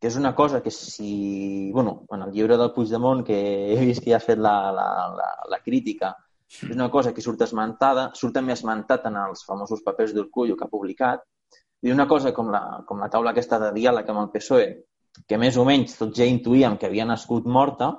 que 0.00 0.10
és 0.10 0.16
una 0.20 0.34
cosa 0.34 0.60
que 0.62 0.70
si... 0.70 1.70
bueno, 1.72 2.04
en 2.12 2.26
el 2.26 2.32
llibre 2.32 2.58
del 2.60 2.72
Puigdemont, 2.74 3.24
que 3.24 3.38
he 3.72 3.78
vist 3.80 4.04
que 4.04 4.10
ja 4.12 4.18
has 4.18 4.26
fet 4.26 4.38
la, 4.38 4.70
la, 4.74 4.88
la, 5.16 5.28
la 5.48 5.60
crítica, 5.64 6.12
és 6.50 6.74
una 6.74 6.90
cosa 6.90 7.14
que 7.14 7.22
surt 7.24 7.40
esmentada, 7.46 8.10
surt 8.18 8.34
també 8.36 8.52
esmentat 8.52 9.06
en 9.08 9.16
els 9.22 9.46
famosos 9.46 9.80
papers 9.86 10.12
d'Urcullo 10.12 10.58
que 10.58 10.66
ha 10.66 10.74
publicat, 10.74 11.24
i 11.84 11.92
una 11.92 12.04
cosa 12.08 12.34
com 12.36 12.50
la, 12.52 12.82
com 12.88 13.00
la 13.00 13.08
taula 13.12 13.32
aquesta 13.32 13.60
de 13.62 13.70
diàleg 13.78 14.10
amb 14.10 14.26
el 14.26 14.30
PSOE, 14.34 14.68
que 15.28 15.38
més 15.38 15.56
o 15.56 15.64
menys 15.68 15.96
tots 15.98 16.18
ja 16.18 16.26
intuïem 16.28 16.76
que 16.78 16.88
havia 16.90 17.06
nascut 17.08 17.46
morta, 17.46 17.92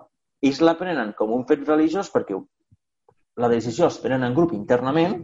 ells 0.45 0.61
la 0.61 0.75
prenen 0.79 1.13
com 1.17 1.31
un 1.33 1.45
fet 1.49 1.63
religiós 1.67 2.11
perquè 2.13 2.37
la 3.41 3.49
decisió 3.51 3.87
es 3.87 3.97
prenen 3.99 4.27
en 4.27 4.35
grup 4.35 4.53
internament, 4.55 5.17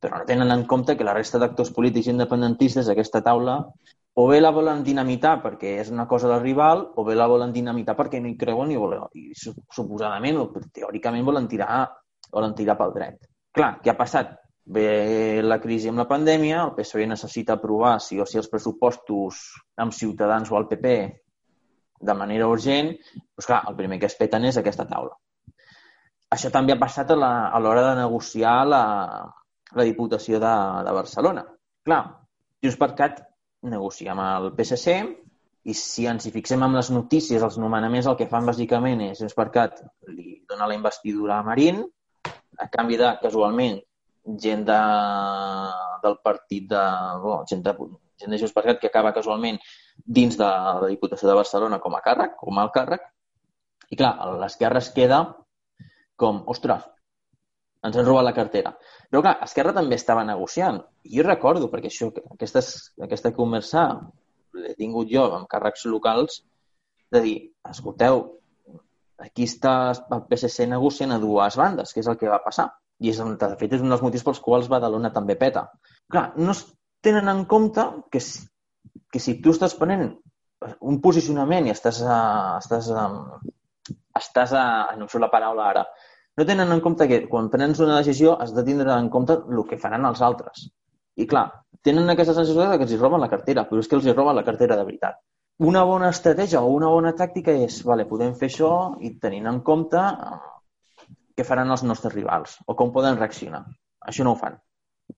però 0.00 0.20
no 0.20 0.28
tenen 0.28 0.52
en 0.54 0.62
compte 0.68 0.96
que 0.96 1.04
la 1.04 1.14
resta 1.16 1.40
d'actors 1.40 1.72
polítics 1.74 2.08
independentistes 2.12 2.86
d'aquesta 2.88 3.20
taula 3.24 3.58
o 4.14 4.26
bé 4.28 4.40
la 4.40 4.52
volen 4.52 4.82
dinamitar 4.84 5.38
perquè 5.42 5.78
és 5.80 5.90
una 5.90 6.06
cosa 6.08 6.28
del 6.28 6.42
rival, 6.42 6.84
o 6.96 7.04
bé 7.04 7.16
la 7.16 7.26
volen 7.28 7.52
dinamitar 7.52 7.96
perquè 7.96 8.20
no 8.20 8.28
hi 8.28 8.36
creuen 8.36 8.70
i, 8.72 8.76
volen, 8.76 9.06
i 9.16 9.32
suposadament 9.34 10.40
o 10.40 10.48
teòricament 10.72 11.24
volen 11.24 11.48
tirar, 11.48 11.86
volen 12.32 12.54
tirar 12.54 12.76
pel 12.76 12.92
dret. 12.96 13.22
Clar, 13.52 13.78
què 13.80 13.92
ha 13.92 13.96
passat? 13.96 14.34
Ve 14.64 15.42
la 15.42 15.58
crisi 15.58 15.90
amb 15.90 15.98
la 15.98 16.06
pandèmia, 16.06 16.62
el 16.62 16.74
PSOE 16.76 17.08
necessita 17.10 17.56
aprovar 17.56 17.96
sí 18.00 18.20
o 18.22 18.26
sí 18.28 18.38
els 18.38 18.50
pressupostos 18.50 19.42
amb 19.82 19.94
Ciutadans 19.96 20.52
o 20.52 20.58
el 20.60 20.68
PP 20.70 20.94
de 22.02 22.14
manera 22.14 22.48
urgent, 22.50 22.92
doncs 23.34 23.48
clar, 23.48 23.62
el 23.70 23.76
primer 23.78 23.98
que 23.98 24.08
es 24.10 24.16
peten 24.18 24.46
és 24.46 24.58
aquesta 24.58 24.86
taula. 24.90 25.16
Això 26.32 26.50
també 26.50 26.74
ha 26.74 26.80
passat 26.80 27.10
a 27.12 27.18
l'hora 27.60 27.82
de 27.90 27.96
negociar 28.00 28.54
la, 28.66 28.84
la 29.74 29.84
Diputació 29.84 30.40
de, 30.42 30.54
de 30.86 30.94
Barcelona. 30.96 31.44
Clar, 31.84 32.02
Junts 32.62 32.78
per 32.78 32.92
Cat 32.98 33.20
negocia 33.66 34.14
amb 34.14 34.24
el 34.24 34.50
PSC 34.56 34.96
i 35.70 35.74
si 35.78 36.06
ens 36.10 36.26
hi 36.26 36.32
fixem 36.34 36.62
amb 36.62 36.78
les 36.78 36.90
notícies, 36.94 37.42
els 37.42 37.58
nomenaments, 37.58 38.08
el 38.10 38.18
que 38.18 38.30
fan 38.30 38.48
bàsicament 38.48 39.02
és 39.10 39.22
Junts 39.22 39.36
per 39.38 39.50
Cat 39.54 39.82
li 40.08 40.40
dona 40.48 40.70
la 40.70 40.78
investidura 40.78 41.38
a 41.38 41.46
Marín, 41.46 41.82
a 42.58 42.68
canvi 42.70 42.98
de, 42.98 43.10
casualment, 43.22 43.78
gent 44.42 44.64
de, 44.68 44.78
del 46.04 46.16
partit 46.22 46.68
de... 46.70 46.82
Bueno, 47.22 47.42
gent 47.48 47.64
de, 47.66 47.74
gent 48.22 48.34
de 48.34 48.38
Junts 48.38 48.54
per 48.54 48.64
Cat 48.68 48.80
que 48.82 48.90
acaba 48.90 49.14
casualment 49.16 49.58
dins 50.04 50.38
de 50.38 50.46
la 50.46 50.88
Diputació 50.90 51.30
de 51.30 51.38
Barcelona 51.38 51.80
com 51.82 51.96
a 51.98 52.02
càrrec, 52.04 52.36
com 52.40 52.58
a 52.58 52.68
càrrec. 52.74 53.04
I 53.92 53.98
clar, 53.98 54.14
l'esquerra 54.40 54.80
es 54.80 54.90
queda 54.94 55.22
com, 56.16 56.42
ostres, 56.48 56.84
ens 57.82 57.96
han 57.98 58.06
robat 58.06 58.24
la 58.28 58.34
cartera. 58.36 58.72
Però 59.10 59.22
clar, 59.24 59.36
Esquerra 59.46 59.74
també 59.76 59.98
estava 59.98 60.24
negociant. 60.24 60.78
I 61.08 61.18
jo 61.18 61.26
recordo, 61.26 61.68
perquè 61.72 61.90
això, 61.90 62.12
aquestes, 62.34 62.70
aquesta 63.02 63.32
conversa 63.36 63.88
l'he 64.54 64.76
tingut 64.78 65.10
jo 65.10 65.26
amb 65.34 65.48
càrrecs 65.50 65.84
locals, 65.90 66.42
de 67.12 67.20
dir, 67.24 67.36
escolteu, 67.68 68.22
aquí 69.20 69.48
està 69.48 69.74
el 69.92 70.22
PSC 70.28 70.68
negociant 70.70 71.12
a 71.12 71.20
dues 71.22 71.58
bandes, 71.58 71.92
que 71.92 72.00
és 72.04 72.08
el 72.08 72.18
que 72.20 72.30
va 72.30 72.40
passar. 72.44 72.70
I 73.02 73.10
és, 73.10 73.18
de 73.18 73.54
fet, 73.58 73.72
és 73.74 73.82
un 73.82 73.90
dels 73.90 74.02
motius 74.04 74.24
pels 74.26 74.40
quals 74.42 74.68
Badalona 74.70 75.10
també 75.14 75.34
peta. 75.38 75.66
Clar, 76.12 76.28
no 76.38 76.54
es 76.54 76.62
tenen 77.02 77.30
en 77.32 77.44
compte 77.50 77.84
que, 78.12 78.20
que 79.12 79.22
si 79.22 79.40
tu 79.42 79.54
estàs 79.54 79.74
prenent 79.78 80.12
un 80.86 81.00
posicionament 81.02 81.66
i 81.66 81.72
estàs, 81.74 81.98
a, 82.06 82.18
estàs, 82.62 82.90
a, 82.94 83.06
estàs 84.20 84.54
a, 84.54 84.64
no 84.98 85.08
sé 85.10 85.18
la 85.18 85.30
paraula 85.32 85.66
ara, 85.72 85.82
no 86.38 86.46
tenen 86.48 86.70
en 86.72 86.80
compte 86.84 87.08
que 87.10 87.24
quan 87.28 87.50
prens 87.52 87.82
una 87.82 87.98
decisió 87.98 88.36
has 88.40 88.54
de 88.54 88.64
tindre 88.64 88.94
en 88.94 89.10
compte 89.12 89.36
el 89.50 89.66
que 89.68 89.80
faran 89.82 90.06
els 90.08 90.22
altres. 90.22 90.68
I 91.18 91.26
clar, 91.28 91.48
tenen 91.84 92.08
aquesta 92.08 92.36
sensació 92.38 92.70
que 92.70 92.86
els 92.86 92.94
hi 92.94 93.00
roben 93.00 93.20
la 93.20 93.28
cartera, 93.32 93.66
però 93.68 93.82
és 93.82 93.90
que 93.90 93.98
els 93.98 94.06
hi 94.06 94.14
roben 94.14 94.38
la 94.38 94.46
cartera 94.46 94.78
de 94.78 94.86
veritat. 94.86 95.18
Una 95.68 95.82
bona 95.84 96.08
estratègia 96.14 96.62
o 96.62 96.70
una 96.72 96.88
bona 96.88 97.12
tàctica 97.18 97.52
és, 97.66 97.82
vale, 97.84 98.06
podem 98.08 98.32
fer 98.38 98.48
això 98.48 98.72
i 99.04 99.12
tenint 99.20 99.50
en 99.50 99.60
compte 99.66 100.00
eh, 100.00 100.38
què 101.36 101.46
faran 101.46 101.70
els 101.74 101.84
nostres 101.86 102.14
rivals 102.14 102.58
o 102.66 102.76
com 102.78 102.92
poden 102.94 103.18
reaccionar. 103.18 103.64
Això 104.08 104.26
no 104.26 104.34
ho 104.34 104.40
fan. 104.40 104.58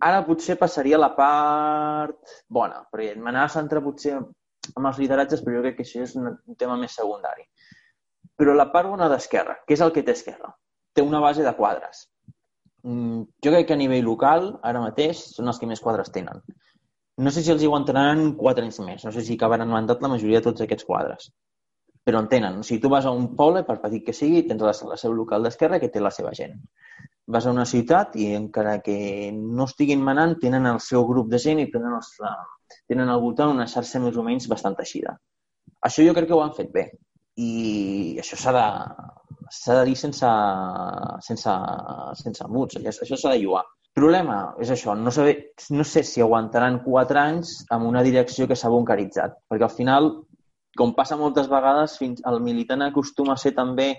Ara 0.09 0.25
potser 0.27 0.57
passaria 0.61 0.99
la 0.99 1.13
part 1.17 2.35
bona, 2.49 2.83
perquè 2.93 3.15
m'anava 3.17 3.47
a 3.47 3.55
centrar 3.55 3.83
potser 3.85 4.17
amb 4.19 4.89
els 4.89 4.99
lideratges, 4.99 5.43
però 5.45 5.59
jo 5.59 5.65
crec 5.67 5.79
que 5.79 5.87
això 5.87 6.03
és 6.05 6.15
un, 6.19 6.33
tema 6.59 6.77
més 6.81 6.97
secundari. 6.99 7.47
Però 8.41 8.55
la 8.57 8.71
part 8.73 8.91
bona 8.91 9.09
d'Esquerra, 9.13 9.61
què 9.67 9.77
és 9.77 9.85
el 9.85 9.93
que 9.95 10.03
té 10.03 10.15
Esquerra? 10.17 10.51
Té 10.95 11.05
una 11.05 11.21
base 11.23 11.45
de 11.47 11.55
quadres. 11.59 12.09
Mm, 12.85 13.23
jo 13.45 13.53
crec 13.53 13.69
que 13.69 13.77
a 13.77 13.81
nivell 13.81 14.09
local, 14.09 14.49
ara 14.63 14.83
mateix, 14.83 15.23
són 15.37 15.51
els 15.53 15.61
que 15.61 15.69
més 15.71 15.83
quadres 15.85 16.11
tenen. 16.15 16.43
No 17.25 17.31
sé 17.31 17.45
si 17.45 17.53
els 17.55 17.63
hi 17.63 17.69
aguantaran 17.71 18.33
quatre 18.41 18.65
anys 18.67 18.81
més, 18.83 19.05
no 19.07 19.13
sé 19.15 19.23
si 19.23 19.37
acabaran 19.39 19.71
mandat 19.71 20.03
la 20.03 20.11
majoria 20.11 20.41
de 20.41 20.49
tots 20.49 20.65
aquests 20.65 20.87
quadres. 20.89 21.31
Però 22.05 22.21
en 22.21 22.29
tenen. 22.29 22.59
O 22.61 22.67
sigui, 22.67 22.83
tu 22.83 22.91
vas 22.93 23.07
a 23.09 23.13
un 23.17 23.31
poble, 23.37 23.65
per 23.65 23.79
petit 23.83 24.05
que 24.07 24.17
sigui, 24.17 24.43
tens 24.49 24.63
la, 24.63 24.75
la 24.91 24.99
seu 25.01 25.15
local 25.17 25.47
d'Esquerra 25.47 25.81
que 25.81 25.89
té 25.93 26.03
la 26.05 26.13
seva 26.13 26.35
gent. 26.37 26.59
Vas 27.35 27.47
a 27.47 27.55
una 27.55 27.65
ciutat 27.65 28.19
i 28.21 28.35
encara 28.37 28.77
que 28.85 28.97
no 29.33 29.65
estiguin 29.65 30.03
manant, 30.05 30.37
tenen 30.43 30.69
el 30.69 30.83
seu 30.85 31.07
grup 31.09 31.31
de 31.33 31.41
gent 31.41 31.63
i 31.63 31.71
tenen, 31.73 31.97
els, 31.97 32.13
tenen 32.91 33.09
al 33.09 33.25
voltant 33.25 33.55
una 33.55 33.69
xarxa 33.71 34.03
més 34.05 34.21
o 34.21 34.27
menys 34.27 34.51
bastant 34.53 34.77
teixida. 34.77 35.17
Això 35.89 36.05
jo 36.05 36.13
crec 36.17 36.29
que 36.29 36.37
ho 36.37 36.45
han 36.45 36.57
fet 36.57 36.73
bé 36.75 36.91
i 37.41 38.17
això 38.21 38.37
s'ha 38.39 38.53
de, 38.55 38.67
s'ha 39.51 39.79
de 39.81 39.87
dir 39.89 39.97
sense, 39.99 40.29
sense, 41.27 41.55
sense 42.21 42.51
muts, 42.51 42.79
això 42.79 43.17
s'ha 43.17 43.33
de 43.33 43.41
lluar. 43.43 43.65
Problema 43.95 44.39
és 44.63 44.71
això, 44.75 44.97
no, 44.99 45.13
saber, 45.15 45.35
no 45.71 45.85
sé 45.87 46.03
si 46.07 46.23
aguantaran 46.23 46.81
quatre 46.83 47.21
anys 47.21 47.61
amb 47.75 47.87
una 47.87 48.03
direcció 48.03 48.49
que 48.51 48.57
s'ha 48.59 48.73
buncaritzat, 48.73 49.37
perquè 49.51 49.67
al 49.69 49.75
final, 49.75 50.11
com 50.77 50.95
passa 50.95 51.19
moltes 51.21 51.49
vegades, 51.51 51.99
fins 52.01 52.23
el 52.29 52.41
militant 52.45 52.87
acostuma 52.87 53.35
a 53.35 53.41
ser 53.41 53.55
també 53.57 53.93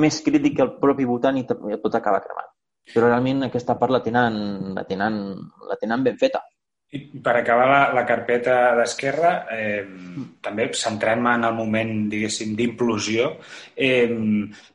més 0.00 0.20
crític 0.24 0.56
que 0.56 0.66
el 0.66 0.76
propi 0.82 1.06
votant 1.08 1.38
i 1.38 1.46
pot 1.46 1.94
acabar 1.94 2.22
cremant. 2.24 2.50
Però 2.90 3.06
realment 3.06 3.44
aquesta 3.46 3.76
part 3.78 3.92
la 3.94 4.02
tenen, 4.02 4.72
la 4.74 4.84
tenen, 4.88 5.20
la 5.68 5.78
tenen 5.80 6.06
ben 6.06 6.18
feta. 6.18 6.42
I 6.90 7.04
per 7.22 7.36
acabar 7.38 7.68
la, 7.70 7.80
la 7.94 8.02
carpeta 8.06 8.74
d'Esquerra, 8.74 9.30
eh, 9.54 9.84
també 10.42 10.66
centrant-me 10.74 11.36
en 11.38 11.46
el 11.46 11.54
moment, 11.54 11.92
diguéssim, 12.10 12.56
d'implosió, 12.58 13.28
eh, 13.78 14.10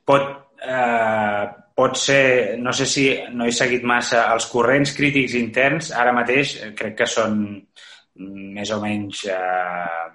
pot, 0.08 0.30
eh, 0.64 1.44
pot 1.76 2.00
ser, 2.00 2.56
no 2.64 2.72
sé 2.72 2.88
si 2.88 3.10
no 3.36 3.46
he 3.46 3.52
seguit 3.52 3.84
massa, 3.84 4.30
els 4.32 4.48
corrents 4.48 4.96
crítics 4.96 5.36
interns 5.36 5.92
ara 5.92 6.16
mateix 6.16 6.56
eh, 6.62 6.72
crec 6.78 6.96
que 7.02 7.10
són 7.12 7.42
més 8.56 8.72
o 8.72 8.80
menys 8.80 9.26
eh, 9.28 10.06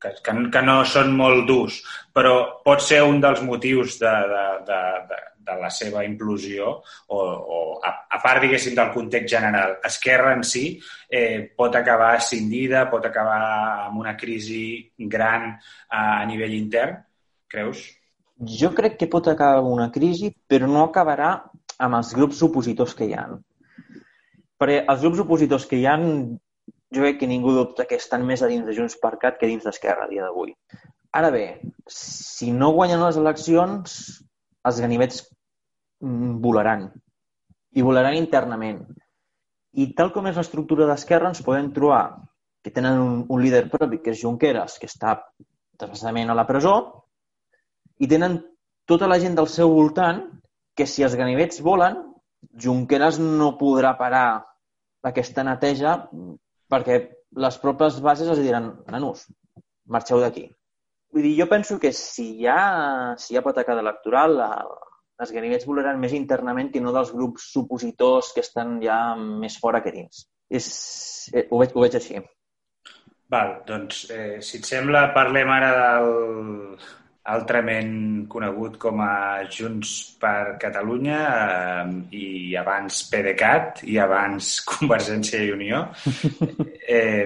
que, 0.00 0.14
que, 0.24 0.36
que 0.52 0.62
no 0.64 0.80
són 0.88 1.12
molt 1.16 1.46
durs, 1.48 1.80
però 2.16 2.36
pot 2.64 2.82
ser 2.84 3.02
un 3.06 3.20
dels 3.22 3.42
motius 3.46 3.98
de, 4.00 4.14
de, 4.32 4.46
de, 4.68 4.80
de, 5.10 5.20
de 5.50 5.58
la 5.60 5.70
seva 5.74 6.04
implosió 6.06 6.70
o, 6.72 7.20
o 7.20 7.60
a, 7.84 7.92
a 8.16 8.20
part, 8.22 8.42
diguéssim, 8.44 8.74
del 8.78 8.92
context 8.94 9.34
general. 9.36 9.76
Esquerra 9.86 10.34
en 10.36 10.44
si 10.46 10.64
eh, 11.08 11.50
pot 11.56 11.76
acabar 11.76 12.14
escindida, 12.18 12.86
pot 12.92 13.06
acabar 13.06 13.40
amb 13.86 14.00
una 14.02 14.16
crisi 14.20 14.64
gran 14.98 15.50
a, 15.52 16.02
a 16.20 16.26
nivell 16.30 16.56
intern, 16.56 17.00
creus? 17.50 17.84
Jo 18.40 18.72
crec 18.76 18.96
que 19.00 19.10
pot 19.12 19.28
acabar 19.28 19.60
amb 19.60 19.72
una 19.74 19.90
crisi, 19.92 20.32
però 20.48 20.68
no 20.70 20.86
acabarà 20.86 21.34
amb 21.80 21.96
els 21.98 22.14
grups 22.16 22.40
opositors 22.46 22.94
que 22.96 23.08
hi 23.08 23.16
ha. 23.16 23.26
Perquè 24.60 24.84
els 24.92 25.02
grups 25.04 25.20
opositors 25.24 25.66
que 25.68 25.78
hi 25.80 25.86
ha, 25.88 25.96
jo 26.94 27.02
crec 27.02 27.20
que 27.20 27.28
ningú 27.30 27.52
dubta 27.54 27.86
que 27.86 27.98
estan 28.00 28.24
més 28.26 28.42
a 28.42 28.48
dins 28.50 28.66
de 28.66 28.74
Junts 28.74 28.96
per 29.02 29.16
Cat 29.22 29.38
que 29.38 29.48
dins 29.50 29.66
d'Esquerra 29.66 30.06
a 30.06 30.10
dia 30.10 30.24
d'avui. 30.26 30.54
Ara 31.14 31.30
bé, 31.34 31.44
si 31.90 32.50
no 32.54 32.72
guanyen 32.74 33.02
les 33.02 33.18
eleccions, 33.18 33.94
els 34.66 34.80
ganivets 34.82 35.22
mm, 36.02 36.40
volaran. 36.42 36.88
I 37.74 37.86
volaran 37.86 38.18
internament. 38.18 38.82
I 39.78 39.92
tal 39.94 40.10
com 40.14 40.26
és 40.26 40.38
l'estructura 40.38 40.88
d'Esquerra, 40.90 41.30
ens 41.30 41.42
podem 41.46 41.70
trobar 41.74 42.04
que 42.62 42.72
tenen 42.74 42.98
un, 42.98 43.14
un 43.28 43.42
líder 43.42 43.68
propi, 43.70 44.00
que 44.02 44.12
és 44.14 44.20
Junqueras, 44.22 44.78
que 44.78 44.90
està 44.90 45.16
desgraciadament 45.78 46.30
a 46.30 46.36
la 46.36 46.46
presó, 46.48 46.74
i 48.02 48.08
tenen 48.10 48.40
tota 48.90 49.08
la 49.08 49.18
gent 49.22 49.36
del 49.38 49.48
seu 49.48 49.70
voltant 49.72 50.24
que 50.76 50.86
si 50.90 51.04
els 51.06 51.14
ganivets 51.18 51.62
volen, 51.62 52.02
Junqueras 52.58 53.18
no 53.22 53.54
podrà 53.60 53.94
parar 53.98 54.42
aquesta 55.06 55.44
neteja 55.46 55.96
perquè 56.70 57.00
les 57.44 57.58
pròpies 57.62 58.00
bases 58.04 58.30
els 58.30 58.42
diran, 58.42 58.72
nanos, 58.90 59.26
marxeu 59.90 60.22
d'aquí. 60.22 60.48
Vull 61.10 61.26
dir, 61.26 61.34
jo 61.40 61.46
penso 61.50 61.78
que 61.82 61.90
si 61.96 62.28
hi 62.38 62.46
ha, 62.50 63.14
si 63.18 63.34
hi 63.34 63.38
ha 63.38 63.46
patacada 63.46 63.82
electoral, 63.82 64.36
la, 64.38 64.50
els 65.22 65.32
ganivets 65.34 65.66
volaran 65.68 65.98
més 66.00 66.14
internament 66.16 66.70
que 66.72 66.82
no 66.82 66.94
dels 66.94 67.10
grups 67.14 67.50
supositors 67.54 68.30
que 68.34 68.44
estan 68.46 68.78
ja 68.84 69.00
més 69.16 69.58
fora 69.62 69.82
que 69.84 69.94
dins. 69.94 70.26
És, 70.50 70.68
eh, 71.34 71.46
ho, 71.50 71.58
veig, 71.62 71.74
ho 71.74 71.84
veig 71.84 71.98
així. 71.98 72.22
Val, 73.30 73.52
doncs, 73.66 74.04
eh, 74.10 74.38
si 74.42 74.58
et 74.58 74.66
sembla, 74.66 75.10
parlem 75.14 75.50
ara 75.54 75.74
del 75.76 76.08
altrament 77.34 77.92
conegut 78.30 78.76
com 78.80 79.00
a 79.04 79.42
Junts 79.50 79.92
per 80.20 80.56
Catalunya 80.62 81.20
eh, 81.34 81.92
i 82.16 82.56
abans 82.58 83.04
PDeCAT 83.10 83.84
i 83.90 83.98
abans 84.02 84.56
Convergència 84.72 85.44
i 85.44 85.54
Unió. 85.56 85.86
Eh, 86.90 87.22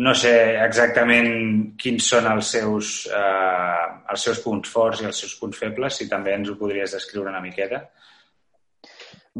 no 0.00 0.12
sé 0.16 0.30
exactament 0.62 1.74
quins 1.76 2.06
són 2.14 2.28
els 2.30 2.52
seus, 2.54 2.92
eh, 3.12 3.84
els 4.14 4.24
seus 4.24 4.40
punts 4.40 4.70
forts 4.72 5.02
i 5.02 5.08
els 5.10 5.20
seus 5.20 5.34
punts 5.36 5.58
febles, 5.60 5.98
si 5.98 6.08
també 6.08 6.32
ens 6.32 6.48
ho 6.48 6.56
podries 6.56 6.94
descriure 6.96 7.28
una 7.28 7.42
miqueta. 7.44 7.82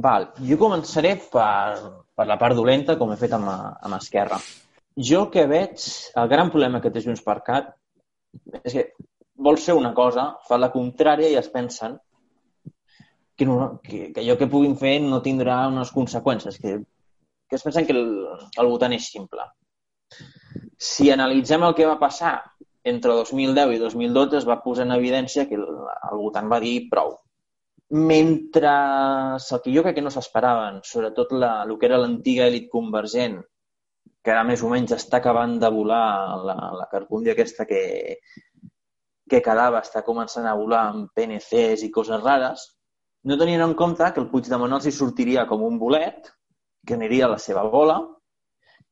Val, 0.04 0.28
jo 0.44 0.58
començaré 0.60 1.14
per, 1.32 1.78
per 2.14 2.26
la 2.28 2.36
part 2.38 2.58
dolenta, 2.58 2.98
com 3.00 3.14
he 3.14 3.18
fet 3.18 3.32
amb, 3.38 3.48
amb 3.48 3.96
Esquerra. 3.96 4.38
Jo 5.10 5.24
que 5.32 5.46
veig, 5.48 5.88
el 6.20 6.28
gran 6.30 6.52
problema 6.52 6.82
que 6.84 6.92
té 6.92 7.02
Junts 7.06 7.24
per 7.24 7.38
Cat 7.46 7.72
és 8.62 8.74
que 8.74 8.84
vol 9.38 9.58
ser 9.62 9.76
una 9.78 9.94
cosa, 9.94 10.32
fa 10.48 10.58
la 10.58 10.72
contrària 10.74 11.30
i 11.30 11.38
es 11.38 11.48
pensen 11.52 11.96
que, 13.38 13.46
no, 13.46 13.78
que, 13.84 14.08
que 14.12 14.22
allò 14.24 14.36
que 14.38 14.50
puguin 14.50 14.74
fer 14.76 14.98
no 15.04 15.22
tindrà 15.22 15.60
unes 15.70 15.92
conseqüències, 15.94 16.58
que, 16.58 16.74
que 17.48 17.56
es 17.56 17.64
pensen 17.64 17.86
que 17.86 17.94
el, 17.94 18.08
el 18.58 18.70
votant 18.72 18.96
és 18.96 19.06
simple. 19.12 19.46
Si 20.78 21.10
analitzem 21.14 21.62
el 21.66 21.76
que 21.78 21.86
va 21.86 22.00
passar 22.00 22.34
entre 22.88 23.14
2010 23.20 23.76
i 23.76 23.80
2012 23.82 24.40
es 24.40 24.48
va 24.48 24.60
posar 24.64 24.86
en 24.88 24.96
evidència 24.96 25.46
que 25.48 25.58
el, 25.58 25.66
el 26.10 26.20
votant 26.24 26.50
va 26.50 26.60
dir 26.64 26.88
prou. 26.90 27.14
Mentre 27.94 28.72
el 29.38 29.62
que 29.64 29.72
jo 29.74 29.84
crec 29.84 29.96
que 29.96 30.04
no 30.04 30.12
s'esperaven, 30.12 30.82
sobretot 30.84 31.32
la, 31.32 31.52
el 31.64 31.76
que 31.78 31.88
era 31.88 32.00
l'antiga 32.02 32.48
elit 32.50 32.68
convergent, 32.72 33.38
que 34.28 34.34
ara 34.34 34.44
més 34.44 34.60
o 34.60 34.68
menys 34.68 34.90
està 34.92 35.22
acabant 35.22 35.54
de 35.56 35.68
volar 35.72 36.36
la, 36.44 36.56
la 36.76 36.86
carcúndia 36.92 37.32
aquesta 37.32 37.64
que, 37.64 37.78
que 39.24 39.40
quedava, 39.40 39.80
està 39.80 40.02
començant 40.04 40.44
a 40.44 40.52
volar 40.58 40.82
amb 40.90 41.14
PNCs 41.16 41.86
i 41.86 41.88
coses 41.94 42.20
rares, 42.20 42.66
no 43.24 43.38
tenien 43.40 43.64
en 43.64 43.72
compte 43.78 44.04
que 44.12 44.20
el 44.20 44.28
Puigdemont 44.28 44.76
els 44.76 44.84
hi 44.84 44.92
sortiria 44.92 45.46
com 45.48 45.64
un 45.64 45.80
bolet, 45.80 46.28
que 46.84 46.98
aniria 47.00 47.24
a 47.24 47.32
la 47.38 47.40
seva 47.40 47.64
bola, 47.72 48.02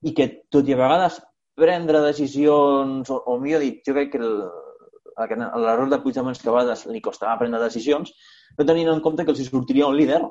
i 0.09 0.17
que, 0.17 0.31
tot 0.49 0.73
i 0.73 0.73
a 0.73 0.81
vegades 0.81 1.21
prendre 1.61 2.01
decisions, 2.09 3.13
o, 3.13 3.21
o 3.29 3.37
millor 3.37 3.61
dit, 3.69 3.85
jo 3.85 3.93
crec 3.93 4.17
que 4.17 4.25
l'error 4.25 5.93
de 5.93 6.01
Puigdemont 6.01 6.33
és 6.33 6.41
que 6.41 6.49
a 6.49 6.57
vegades 6.57 6.89
li 6.89 7.05
costava 7.05 7.37
prendre 7.45 7.61
decisions, 7.61 8.17
no 8.57 8.65
tenint 8.65 8.89
en 8.89 9.05
compte 9.05 9.29
que 9.29 9.37
els 9.37 9.53
sortiria 9.53 9.93
un 9.93 10.01
líder 10.01 10.25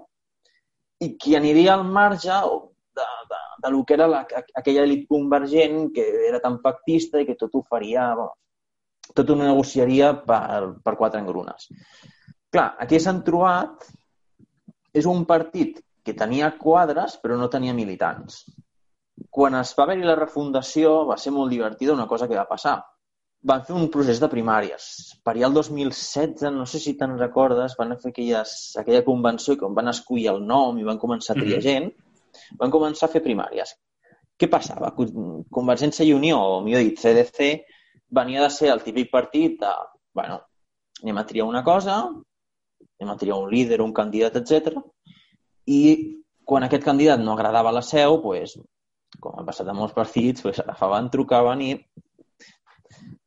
i 1.06 1.14
qui 1.22 1.38
aniria 1.38 1.78
al 1.78 1.86
marge 1.86 2.34
de, 2.34 2.64
de, 3.62 3.72
lo 3.72 3.84
que 3.84 3.96
era 3.98 4.08
la, 4.08 4.26
aquella 4.62 4.84
elit 4.84 5.08
convergent 5.10 5.92
que 5.96 6.06
era 6.30 6.42
tan 6.44 6.60
pactista 6.64 7.22
i 7.22 7.28
que 7.28 7.38
tot 7.40 7.56
ho 7.56 7.64
faria, 7.70 8.10
bueno, 8.16 8.36
tot 9.14 9.30
ho 9.30 9.38
negociaria 9.40 10.14
per, 10.26 10.82
per 10.84 10.96
quatre 10.98 11.22
engrunes. 11.22 11.70
Clar, 12.52 12.70
aquí 12.80 13.00
s'han 13.00 13.24
trobat 13.28 13.90
és 14.96 15.08
un 15.10 15.26
partit 15.28 15.82
que 16.06 16.14
tenia 16.14 16.54
quadres 16.60 17.18
però 17.22 17.38
no 17.38 17.52
tenia 17.52 17.76
militants 17.76 18.44
quan 19.38 19.56
es 19.60 19.72
va 19.78 19.86
haver-hi 19.86 20.06
la 20.08 20.18
refundació 20.20 20.92
va 21.10 21.18
ser 21.22 21.34
molt 21.36 21.52
divertida 21.54 21.96
una 21.96 22.08
cosa 22.12 22.28
que 22.28 22.38
va 22.38 22.48
passar. 22.50 22.76
Van 23.52 23.62
fer 23.68 23.76
un 23.78 23.90
procés 23.94 24.20
de 24.22 24.30
primàries. 24.32 24.88
Per 25.24 25.36
allà 25.36 25.50
el 25.50 25.58
2016, 25.58 26.48
no 26.56 26.66
sé 26.70 26.82
si 26.82 26.96
te'n 27.00 27.18
recordes, 27.20 27.76
van 27.80 27.94
fer 28.02 28.12
aquelles, 28.12 28.56
aquella 28.82 29.04
convenció 29.06 29.54
i 29.54 29.62
quan 29.62 29.78
van 29.78 29.92
escollir 29.94 30.32
el 30.34 30.42
nom 30.50 30.80
i 30.82 30.88
van 30.88 31.00
començar 31.04 31.36
a 31.36 31.40
triar 31.40 31.60
mm 31.60 31.62
-hmm. 31.62 31.70
gent, 31.70 31.94
van 32.60 32.74
començar 32.74 33.08
a 33.08 33.14
fer 33.14 33.24
primàries. 33.26 33.76
Què 34.36 34.50
passava? 34.52 34.92
Convergència 35.58 36.06
i 36.06 36.14
Unió, 36.14 36.40
o 36.58 36.62
millor 36.64 36.84
dit, 36.84 37.00
CDC, 37.00 37.50
venia 38.16 38.44
de 38.44 38.52
ser 38.52 38.72
el 38.74 38.84
típic 38.84 39.12
partit 39.12 39.60
de, 39.62 39.72
bueno, 40.16 40.42
anem 41.04 41.22
a 41.22 41.26
triar 41.28 41.48
una 41.48 41.64
cosa, 41.64 42.02
anem 43.00 43.14
a 43.14 43.18
triar 43.20 43.40
un 43.40 43.50
líder, 43.52 43.82
un 43.82 43.94
candidat, 43.96 44.40
etc. 44.42 44.80
I 45.72 45.82
quan 46.46 46.68
aquest 46.68 46.84
candidat 46.86 47.24
no 47.24 47.34
agradava 47.34 47.74
la 47.74 47.84
seu, 47.84 48.20
pues, 48.24 48.58
com 49.22 49.40
ha 49.40 49.46
passat 49.48 49.70
a 49.72 49.76
molts 49.78 49.96
partits, 49.96 50.44
pues, 50.46 50.60
agafaven, 50.64 51.10
trucaven 51.14 51.64
i 51.64 51.72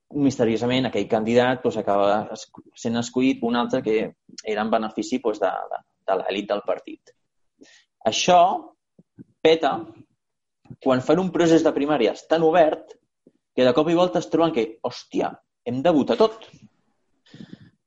misteriosament 0.09 0.89
aquell 0.89 1.09
candidat 1.09 1.61
pues, 1.63 1.77
acaba 1.77 2.37
sent 2.77 2.97
escollit 2.97 3.43
un 3.45 3.59
altre 3.61 3.83
que 3.85 3.97
era 4.43 4.63
en 4.63 4.71
benefici 4.71 5.19
pues, 5.25 5.41
de, 5.41 5.51
de, 5.73 5.81
de 6.09 6.17
l'elit 6.21 6.49
del 6.49 6.65
partit. 6.67 7.13
Això 8.09 8.41
peta 9.43 9.73
quan 10.85 11.03
fan 11.05 11.21
un 11.23 11.31
procés 11.35 11.65
de 11.65 11.73
primàries 11.75 12.27
tan 12.31 12.45
obert 12.47 12.95
que 13.57 13.67
de 13.67 13.75
cop 13.75 13.89
i 13.91 13.97
volta 13.99 14.21
es 14.23 14.29
troben 14.31 14.53
que, 14.55 14.65
hòstia, 14.87 15.33
hem 15.67 15.81
de 15.83 15.93
votar 15.95 16.17
tot. 16.21 16.45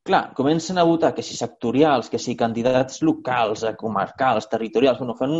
Clar, 0.04 0.22
comencen 0.36 0.78
a 0.78 0.84
votar 0.84 1.12
que 1.14 1.22
si 1.22 1.36
sectorials, 1.38 2.10
que 2.10 2.18
si 2.18 2.34
candidats 2.36 3.00
locals, 3.06 3.62
comarcals, 3.78 4.48
territorials, 4.50 4.98
bueno, 4.98 5.14
fan 5.16 5.36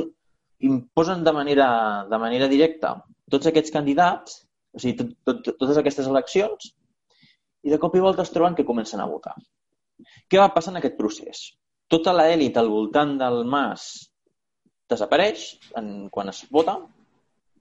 imposen 0.62 1.25
de 1.27 1.33
manera, 1.35 1.68
de 2.09 2.18
manera 2.22 2.48
directa 2.48 2.94
tots 3.33 3.51
aquests 3.51 3.75
candidats, 3.75 4.38
o 4.72 4.81
sigui, 4.81 4.94
tot, 5.01 5.11
tot, 5.27 5.51
totes 5.59 5.81
aquestes 5.81 6.09
eleccions, 6.09 6.70
i 7.66 7.72
de 7.72 7.79
cop 7.83 7.94
i 7.96 8.03
volta 8.05 8.25
es 8.25 8.33
troben 8.33 8.55
que 8.55 8.66
comencen 8.68 9.03
a 9.03 9.09
votar. 9.11 9.35
Què 10.31 10.38
va 10.40 10.53
passar 10.55 10.72
en 10.72 10.81
aquest 10.81 10.96
procés? 10.98 11.42
Tota 11.92 12.14
l'elit 12.16 12.57
al 12.57 12.70
voltant 12.72 13.18
del 13.20 13.42
Mas 13.44 13.90
desapareix 14.93 15.47
en, 15.81 15.89
quan 16.13 16.31
es 16.33 16.45
vota. 16.53 16.79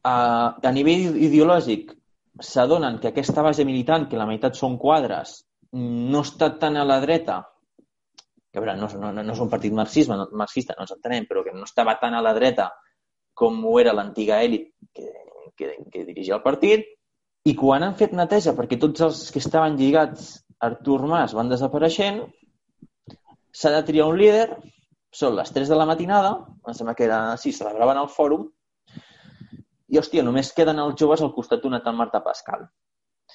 A, 0.04 0.16
a 0.62 0.72
nivell 0.76 1.18
ideològic 1.18 1.96
s'adonen 2.42 3.00
que 3.02 3.12
aquesta 3.12 3.44
base 3.46 3.66
militant, 3.68 4.08
que 4.10 4.20
la 4.20 4.28
meitat 4.30 4.58
són 4.58 4.78
quadres, 4.82 5.42
no 5.74 6.22
està 6.26 6.52
tan 6.60 6.78
a 6.78 6.86
la 6.88 7.00
dreta, 7.04 7.42
que 8.52 8.60
a 8.60 8.64
veure, 8.64 8.76
no, 8.80 8.88
no, 9.00 9.12
no 9.24 9.34
és 9.34 9.44
un 9.44 9.52
partit 9.52 9.74
marxisme, 9.76 10.18
no, 10.20 10.28
marxista, 10.36 10.76
no 10.78 10.86
ens 10.86 10.96
entenem, 10.96 11.28
però 11.30 11.44
que 11.46 11.54
no 11.56 11.68
estava 11.68 11.96
tan 12.02 12.18
a 12.18 12.24
la 12.24 12.34
dreta 12.36 12.72
com 13.42 13.62
ho 13.66 13.78
era 13.80 13.94
l'antiga 13.96 14.42
èlit 14.44 14.68
que, 14.94 15.08
que, 15.58 15.72
que 15.94 16.04
dirigia 16.10 16.36
el 16.38 16.44
partit, 16.44 16.84
i 17.48 17.56
quan 17.58 17.86
han 17.86 17.96
fet 17.98 18.12
neteja 18.18 18.54
perquè 18.58 18.78
tots 18.82 19.02
els 19.08 19.22
que 19.34 19.42
estaven 19.42 19.80
lligats 19.80 20.34
a 20.60 20.68
Artur 20.68 21.00
Mas 21.10 21.34
van 21.38 21.50
desapareixent, 21.50 22.22
s'ha 23.52 23.72
de 23.74 23.82
triar 23.88 24.10
un 24.12 24.20
líder, 24.20 24.50
són 25.12 25.36
les 25.36 25.52
3 25.52 25.70
de 25.72 25.78
la 25.78 25.88
matinada, 25.90 26.32
em 26.68 26.76
sembla 26.78 26.96
que 26.96 27.06
era 27.08 27.20
així, 27.34 27.52
celebraven 27.56 28.00
el 28.00 28.10
fòrum, 28.12 28.48
i, 29.92 30.00
hòstia, 30.00 30.24
només 30.24 30.54
queden 30.56 30.80
els 30.80 30.96
joves 31.00 31.22
al 31.22 31.34
costat 31.36 31.64
d'una 31.64 31.82
tal 31.84 31.98
Marta 32.00 32.22
Pascal. 32.24 32.64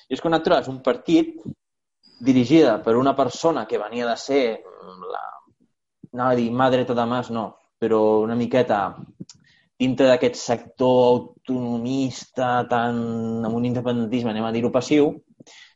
I 0.09 0.17
és 0.17 0.23
quan 0.25 0.37
et 0.37 0.45
trobes 0.45 0.71
un 0.73 0.81
partit 0.85 1.37
dirigida 2.25 2.79
per 2.85 2.97
una 2.97 3.13
persona 3.17 3.67
que 3.69 3.81
venia 3.81 4.09
de 4.09 4.17
ser 4.17 4.43
la, 5.13 5.25
anava 6.15 6.33
a 6.33 6.39
dir 6.39 6.49
mà 6.51 6.71
dreta 6.73 6.97
de 6.97 7.05
Mas, 7.09 7.29
no, 7.31 7.51
però 7.79 8.23
una 8.25 8.39
miqueta 8.39 8.81
dintre 9.77 10.09
d'aquest 10.09 10.39
sector 10.41 11.03
autonomista 11.11 12.65
tan 12.71 13.45
amb 13.45 13.57
un 13.59 13.67
independentisme, 13.69 14.33
anem 14.33 14.49
a 14.49 14.53
dir-ho 14.55 14.73
passiu, 14.73 15.13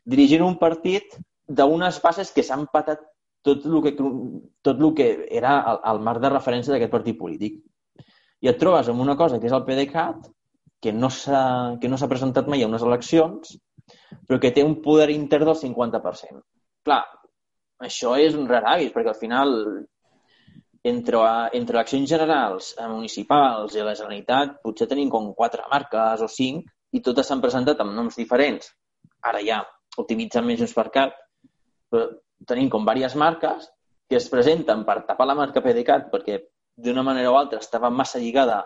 dirigint 0.01 0.41
un 0.41 0.57
partit 0.57 1.13
d'unes 1.45 2.01
bases 2.01 2.31
que 2.33 2.41
s'han 2.45 2.65
patat 2.73 3.03
tot 3.47 3.65
el 3.65 3.81
que, 3.85 3.93
tot 4.61 4.81
el 4.81 4.93
que 4.97 5.09
era 5.29 5.55
el, 5.71 5.81
el 5.93 6.01
marc 6.07 6.21
de 6.23 6.31
referència 6.33 6.73
d'aquest 6.73 6.93
partit 6.93 7.17
polític. 7.17 7.59
I 8.41 8.49
et 8.51 8.59
trobes 8.61 8.89
amb 8.89 9.01
una 9.03 9.17
cosa 9.17 9.39
que 9.39 9.49
és 9.49 9.55
el 9.55 9.65
PDeCAT, 9.67 10.29
que 10.81 10.93
no 10.97 11.11
s'ha 11.13 12.09
presentat 12.09 12.47
mai 12.49 12.63
a 12.65 12.69
unes 12.69 12.85
eleccions, 12.85 13.55
però 14.27 14.39
que 14.41 14.53
té 14.55 14.63
un 14.65 14.79
poder 14.81 15.11
intern 15.13 15.51
del 15.51 15.59
50%. 15.59 16.41
Clar, 16.85 17.03
això 17.85 18.15
és 18.17 18.37
un 18.37 18.47
rar 18.49 18.63
avis, 18.73 18.93
perquè 18.93 19.13
al 19.13 19.19
final 19.19 19.53
entre, 20.83 21.21
entre 21.57 21.77
eleccions 21.77 22.09
generals, 22.09 22.71
eh, 22.77 22.87
municipals 22.89 23.75
i 23.75 23.85
la 23.85 23.95
Generalitat 23.97 24.57
potser 24.65 24.87
tenim 24.89 25.09
com 25.13 25.33
quatre 25.37 25.67
marques 25.69 26.25
o 26.25 26.29
cinc 26.29 26.69
i 26.97 27.01
totes 27.05 27.29
s'han 27.29 27.43
presentat 27.43 27.81
amb 27.81 27.93
noms 27.97 28.17
diferents. 28.17 28.73
Ara 29.21 29.43
ja 29.45 29.61
optimitzen 30.01 30.45
més 30.47 30.59
Junts 30.59 30.73
per 30.73 30.89
Cat, 30.93 31.13
però 31.91 32.07
tenim 32.47 32.69
com 32.69 32.85
diverses 32.85 33.17
marques 33.19 33.69
que 34.09 34.17
es 34.19 34.27
presenten 34.29 34.83
per 34.87 35.01
tapar 35.07 35.27
la 35.29 35.37
marca 35.37 35.63
PDeCAT 35.63 36.09
perquè 36.11 36.39
d'una 36.81 37.03
manera 37.03 37.31
o 37.31 37.37
altra 37.39 37.59
estava 37.59 37.89
massa 37.89 38.19
lligada 38.19 38.63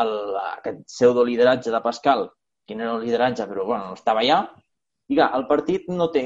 al, 0.00 0.12
a 0.36 0.46
aquest 0.58 0.84
pseudo-lideratge 0.86 1.72
de 1.72 1.80
Pascal, 1.84 2.28
que 2.66 2.76
no 2.76 2.86
era 2.86 2.94
un 2.94 3.04
lideratge, 3.04 3.46
però 3.50 3.66
bueno, 3.68 3.92
estava 3.98 4.22
allà, 4.24 4.40
i 5.10 5.18
clar, 5.18 5.30
el 5.36 5.46
partit 5.50 5.88
no 5.90 6.08
té, 6.14 6.24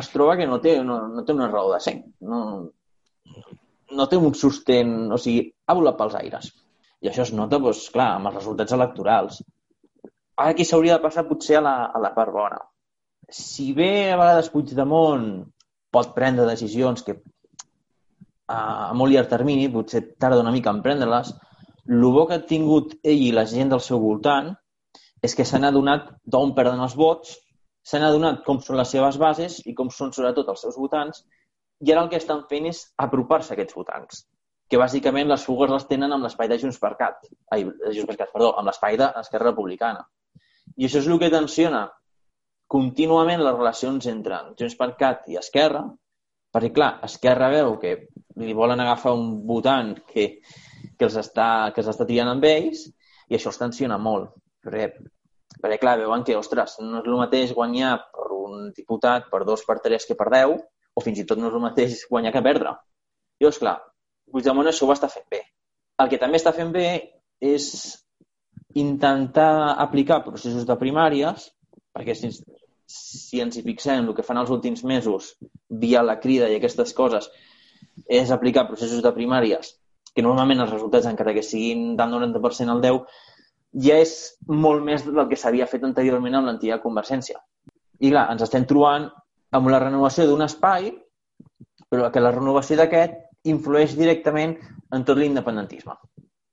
es 0.00 0.10
troba 0.12 0.36
que 0.40 0.46
no 0.50 0.58
té, 0.64 0.78
no, 0.82 1.02
no 1.12 1.24
té 1.24 1.34
una 1.36 1.50
raó 1.52 1.72
de 1.74 1.80
ser. 1.84 1.96
No, 2.26 2.40
no 3.92 4.06
té 4.10 4.18
un 4.18 4.34
sostén, 4.34 4.94
o 5.12 5.18
sigui, 5.20 5.44
ha 5.66 5.76
volat 5.76 5.98
pels 5.98 6.16
aires. 6.22 6.48
I 7.04 7.10
això 7.10 7.26
es 7.26 7.34
nota, 7.36 7.60
doncs, 7.62 7.86
clar, 7.94 8.14
amb 8.16 8.30
els 8.30 8.40
resultats 8.40 8.74
electorals. 8.74 9.42
Ara 10.36 10.54
aquí 10.54 10.64
s'hauria 10.68 10.96
de 10.96 11.04
passar 11.04 11.26
potser 11.28 11.60
a 11.60 11.66
la, 11.68 11.76
a 11.92 12.00
la 12.02 12.12
part 12.16 12.32
bona. 12.32 12.58
Si 13.32 13.72
bé 13.76 14.12
a 14.12 14.18
vegades 14.18 14.50
Puigdemont 14.52 15.28
pot 15.96 16.12
prendre 16.18 16.46
decisions 16.48 17.02
que 17.06 17.16
a 18.46 18.92
molt 18.94 19.12
llarg 19.12 19.30
termini, 19.30 19.66
potser 19.72 20.04
tarda 20.22 20.42
una 20.44 20.54
mica 20.54 20.70
en 20.70 20.82
prendre-les, 20.84 21.32
el 21.88 22.04
bo 22.14 22.26
que 22.28 22.38
ha 22.38 22.46
tingut 22.52 22.94
ell 23.02 23.24
i 23.28 23.32
la 23.34 23.46
gent 23.50 23.72
del 23.72 23.82
seu 23.82 23.98
voltant 24.02 24.52
és 25.26 25.34
que 25.34 25.46
s'han 25.48 25.66
adonat 25.66 26.08
d'on 26.34 26.54
perden 26.54 26.82
els 26.82 26.94
vots, 26.98 27.34
s'han 27.86 28.04
adonat 28.06 28.42
com 28.46 28.60
són 28.62 28.78
les 28.80 28.90
seves 28.94 29.18
bases 29.22 29.58
i 29.66 29.74
com 29.74 29.90
són 29.90 30.12
sobretot 30.14 30.48
els 30.52 30.62
seus 30.66 30.78
votants, 30.78 31.22
i 31.80 31.92
ara 31.92 32.02
el 32.04 32.10
que 32.12 32.18
estan 32.20 32.42
fent 32.50 32.66
és 32.70 32.82
apropar-se 33.04 33.52
a 33.52 33.56
aquests 33.56 33.76
votants, 33.78 34.24
que 34.70 34.80
bàsicament 34.80 35.30
les 35.30 35.44
fugues 35.46 35.70
les 35.70 35.86
tenen 35.90 36.14
amb 36.14 36.26
l'espai 36.26 36.50
de 36.50 36.58
Junts 36.62 36.80
per 36.82 36.94
Cat, 36.98 37.28
ai, 37.54 37.66
de 37.66 37.92
Junts 37.92 38.10
per 38.10 38.16
Cat, 38.22 38.32
perdó, 38.32 38.52
amb 38.58 38.70
l'espai 38.70 38.98
d'Esquerra 39.00 39.52
Republicana. 39.52 40.06
I 40.76 40.88
això 40.88 41.02
és 41.02 41.06
el 41.06 41.20
que 41.22 41.30
tensiona 41.32 41.86
contínuament 42.70 43.42
les 43.42 43.56
relacions 43.56 44.06
entre 44.10 44.40
Junts 44.58 44.76
per 44.78 44.90
Cat 45.00 45.28
i 45.32 45.38
Esquerra, 45.40 45.84
perquè, 46.54 46.72
clar, 46.74 46.92
Esquerra 47.06 47.50
veu 47.52 47.76
que 47.82 47.96
li 48.42 48.54
volen 48.56 48.82
agafar 48.82 49.14
un 49.16 49.46
votant 49.48 49.94
que, 50.08 50.26
que, 50.98 51.04
els 51.08 51.18
està, 51.20 51.72
que 51.74 51.82
els 51.82 51.90
està 51.92 52.06
triant 52.08 52.32
amb 52.32 52.44
ells 52.48 52.86
i 53.28 53.38
això 53.38 53.52
els 53.52 53.60
tensiona 53.60 53.98
molt. 54.02 54.32
Perquè, 54.64 54.88
perquè 55.62 55.80
clar, 55.82 55.98
veuen 56.02 56.24
que, 56.26 56.36
ostres, 56.38 56.78
no 56.82 57.02
és 57.02 57.10
el 57.10 57.20
mateix 57.20 57.54
guanyar 57.56 57.96
per 58.12 58.30
un 58.36 58.70
diputat 58.76 59.30
per 59.32 59.44
dos, 59.48 59.64
per 59.66 59.78
tres 59.84 60.08
que 60.08 60.18
per 60.18 60.30
deu, 60.34 60.56
o 60.96 61.04
fins 61.04 61.20
i 61.20 61.26
tot 61.28 61.38
no 61.40 61.50
és 61.50 61.58
el 61.58 61.64
mateix 61.64 62.02
guanyar 62.10 62.32
que 62.34 62.44
perdre. 62.44 62.72
Llavors, 63.40 63.60
clar, 63.60 63.76
Puigdemont 64.32 64.66
això 64.66 64.88
ho 64.88 64.94
està 64.94 65.08
fent 65.12 65.26
bé. 65.30 65.42
El 66.02 66.10
que 66.10 66.18
també 66.20 66.40
està 66.40 66.52
fent 66.56 66.72
bé 66.74 66.88
és 67.40 67.68
intentar 68.76 69.76
aplicar 69.84 70.24
processos 70.24 70.66
de 70.68 70.76
primàries, 70.80 71.46
perquè 71.96 72.14
si, 72.14 72.30
si 72.86 73.40
ens 73.40 73.56
hi 73.56 73.64
fixem, 73.64 74.04
el 74.04 74.14
que 74.16 74.24
fan 74.26 74.42
els 74.42 74.52
últims 74.52 74.84
mesos 74.84 75.32
via 75.68 76.04
la 76.04 76.18
crida 76.20 76.50
i 76.52 76.58
aquestes 76.60 76.92
coses 76.96 77.30
és 78.06 78.30
aplicar 78.30 78.66
processos 78.68 79.02
de 79.02 79.12
primàries 79.16 79.72
que 80.16 80.24
normalment 80.24 80.62
els 80.64 80.72
resultats, 80.72 81.08
encara 81.08 81.34
que 81.36 81.44
siguin 81.44 81.96
del 81.96 82.12
90% 82.14 82.72
al 82.72 82.82
10, 82.84 83.16
ja 83.86 83.98
és 84.00 84.12
molt 84.48 84.84
més 84.84 85.04
del 85.04 85.26
que 85.28 85.36
s'havia 85.40 85.68
fet 85.68 85.84
anteriorment 85.84 86.38
amb 86.38 86.48
l'antiga 86.48 86.80
Convergència. 86.84 87.42
I 88.00 88.12
clar, 88.12 88.24
ens 88.32 88.44
estem 88.46 88.64
trobant 88.68 89.10
amb 89.56 89.68
la 89.72 89.80
renovació 89.82 90.24
d'un 90.28 90.44
espai, 90.46 90.88
però 91.92 92.08
que 92.12 92.22
la 92.24 92.32
renovació 92.32 92.78
d'aquest 92.80 93.20
influeix 93.52 93.92
directament 93.98 94.56
en 94.96 95.04
tot 95.04 95.20
l'independentisme. 95.20 95.96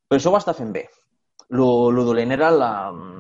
Però 0.08 0.20
això 0.20 0.34
ho 0.34 0.40
està 0.40 0.56
fent 0.58 0.76
bé. 0.76 0.84
Lo, 1.50 1.92
lo 1.92 2.04
dolent 2.08 2.32
era 2.32 2.50
la, 2.52 2.72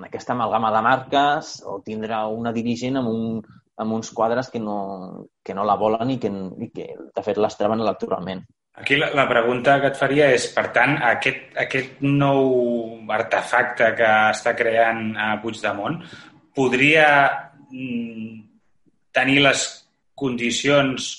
aquesta 0.06 0.34
amalgama 0.34 0.72
de 0.72 0.82
marques 0.86 1.54
o 1.68 1.80
tindrà 1.86 2.24
una 2.28 2.54
dirigent 2.56 2.98
amb, 3.02 3.10
un, 3.12 3.42
amb 3.78 3.98
uns 3.98 4.12
quadres 4.16 4.50
que 4.50 4.60
no, 4.60 5.28
que 5.44 5.54
no 5.54 5.66
la 5.68 5.78
volen 5.80 6.16
i 6.16 6.20
que, 6.22 6.32
i 6.64 6.70
que 6.74 6.88
de 7.16 7.24
fet 7.26 7.40
les 7.42 7.58
treuen 7.60 7.84
electoralment. 7.84 8.44
Aquí 8.82 8.96
la, 8.98 9.12
la 9.14 9.28
pregunta 9.30 9.76
que 9.82 9.92
et 9.92 10.00
faria 10.00 10.32
és, 10.34 10.48
per 10.56 10.72
tant, 10.74 10.96
aquest, 11.12 11.52
aquest 11.62 12.02
nou 12.02 13.12
artefacte 13.14 13.92
que 14.00 14.10
està 14.34 14.56
creant 14.58 15.12
a 15.14 15.36
Puigdemont 15.44 16.00
podria 16.58 17.08
mm, 17.70 18.40
tenir 19.14 19.44
les 19.46 19.68
condicions 20.18 21.12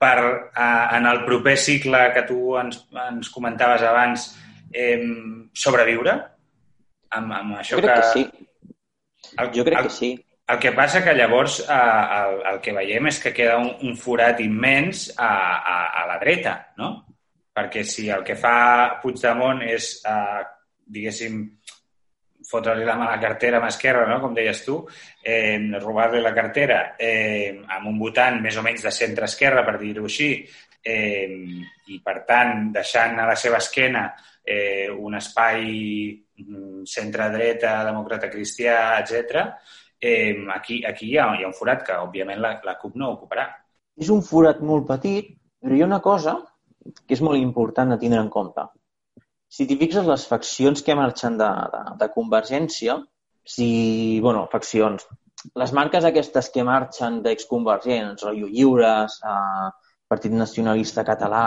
per, 0.00 0.16
eh, 0.56 0.86
en 0.96 1.06
el 1.10 1.24
proper 1.28 1.58
cicle 1.60 2.06
que 2.16 2.24
tu 2.28 2.56
ens, 2.60 2.80
ens 3.08 3.28
comentaves 3.32 3.84
abans, 3.84 4.30
eh, 4.72 5.00
sobreviure? 5.52 6.16
Amb, 7.18 7.34
amb 7.38 7.58
això 7.60 7.78
jo 7.78 7.84
crec 7.84 8.00
que... 8.00 8.06
que 8.06 8.12
sí. 8.12 9.34
El, 9.38 9.50
jo 9.54 9.64
crec 9.66 9.78
el, 9.80 9.88
que 9.88 9.94
sí. 9.94 10.12
El 10.54 10.60
que 10.60 10.74
passa 10.76 11.00
que 11.04 11.14
llavors 11.16 11.60
eh, 11.64 11.78
el, 12.18 12.40
el 12.52 12.60
que 12.64 12.74
veiem 12.76 13.08
és 13.08 13.20
que 13.22 13.32
queda 13.36 13.56
un, 13.62 13.70
un 13.88 13.96
forat 13.96 14.42
immens 14.44 15.06
a, 15.16 15.32
a, 15.56 15.76
a 16.02 16.06
la 16.10 16.18
dreta, 16.20 16.58
no? 16.80 16.90
Perquè 17.54 17.84
si 17.86 18.08
el 18.10 18.24
que 18.26 18.36
fa 18.36 18.56
Puigdemont 19.00 19.62
és, 19.64 19.94
eh, 20.10 20.42
diguéssim, 20.90 21.38
fotre-li 22.44 22.84
la 22.84 22.96
mà 22.98 23.08
a 23.08 23.14
la 23.14 23.22
cartera 23.22 23.58
amb 23.58 23.70
esquerra, 23.70 24.04
no? 24.08 24.18
com 24.20 24.34
deies 24.36 24.60
tu, 24.66 24.76
eh, 25.22 25.56
robar-li 25.80 26.20
la 26.22 26.34
cartera 26.36 26.80
eh, 27.00 27.56
amb 27.76 27.88
un 27.88 27.98
votant 27.98 28.40
més 28.42 28.58
o 28.60 28.64
menys 28.66 28.84
de 28.84 28.92
centre-esquerra, 28.92 29.64
per 29.64 29.78
dir-ho 29.80 30.04
així, 30.10 30.30
eh, 30.84 31.30
i 31.88 32.00
per 32.04 32.18
tant 32.28 32.68
deixant 32.74 33.16
a 33.18 33.28
la 33.30 33.36
seva 33.40 33.62
esquena 33.62 34.10
eh, 34.44 34.90
un 34.92 35.16
espai 35.16 35.64
mm, 36.42 36.84
centre-dreta, 36.90 37.78
demòcrata 37.88 38.30
cristià, 38.32 38.98
etc 39.00 39.48
eh, 40.04 40.46
aquí, 40.54 40.84
aquí 40.84 41.08
hi 41.10 41.18
ha, 41.18 41.30
hi 41.34 41.44
ha 41.44 41.48
un 41.48 41.56
forat 41.56 41.84
que, 41.86 41.96
òbviament, 42.06 42.40
la, 42.44 42.54
la 42.66 42.76
CUP 42.80 42.98
no 43.00 43.14
ocuparà. 43.14 43.46
És 43.96 44.10
un 44.12 44.20
forat 44.26 44.60
molt 44.60 44.86
petit, 44.90 45.32
però 45.64 45.76
hi 45.76 45.84
ha 45.84 45.88
una 45.88 46.02
cosa 46.04 46.36
que 46.84 47.16
és 47.16 47.22
molt 47.24 47.40
important 47.40 47.94
a 47.94 48.00
tindre 48.00 48.20
en 48.20 48.32
compte. 48.32 48.66
si 49.54 49.68
t'hi 49.70 49.76
fixes, 49.78 50.06
les 50.10 50.22
faccions 50.26 50.80
que 50.82 50.94
marxen 50.98 51.36
de, 51.38 51.48
de, 51.72 51.82
de 52.00 52.06
Convergència, 52.10 52.96
si, 53.46 53.68
bueno, 54.24 54.48
faccions, 54.50 55.04
les 55.62 55.72
marques 55.78 56.04
aquestes 56.08 56.48
que 56.50 56.64
marxen 56.66 57.20
d'exconvergents, 57.22 58.24
rotllo 58.26 58.48
lliures, 58.50 59.20
eh, 59.22 59.68
Partit 60.10 60.34
Nacionalista 60.34 61.04
Català, 61.06 61.44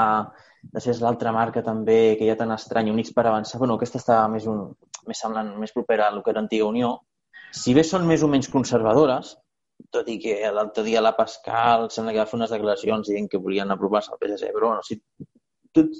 després 0.63 1.01
l'altra 1.01 1.33
marca 1.35 1.63
també, 1.63 2.15
que 2.19 2.27
ja 2.27 2.37
tan 2.39 2.53
estrany, 2.55 2.91
Units 2.91 3.13
per 3.15 3.27
avançar, 3.27 3.59
bueno, 3.61 3.77
aquesta 3.77 4.01
està 4.01 4.21
més, 4.31 4.47
un, 4.49 4.65
més 5.07 5.21
semblant, 5.23 5.53
més 5.61 5.73
propera 5.75 6.07
a 6.07 6.15
lo 6.15 6.23
que 6.23 6.33
era 6.33 6.43
Antiga 6.43 6.67
Unió, 6.69 6.93
si 7.53 7.73
bé 7.77 7.83
són 7.87 8.07
més 8.07 8.23
o 8.23 8.29
menys 8.31 8.49
conservadores, 8.53 9.35
tot 9.93 10.09
i 10.09 10.17
que 10.19 10.35
l'altre 10.51 10.83
dia 10.83 11.03
la 11.03 11.15
Pascal 11.15 11.87
sembla 11.93 12.13
que 12.13 12.21
va 12.23 12.29
fer 12.29 12.37
unes 12.39 12.51
declaracions 12.53 13.09
dient 13.09 13.29
que 13.31 13.41
volien 13.41 13.71
apropar-se 13.71 14.11
al 14.11 14.19
PSC, 14.21 14.49
però 14.55 14.73
bueno, 14.73 14.83
si, 14.83 14.97
tot, 15.71 15.93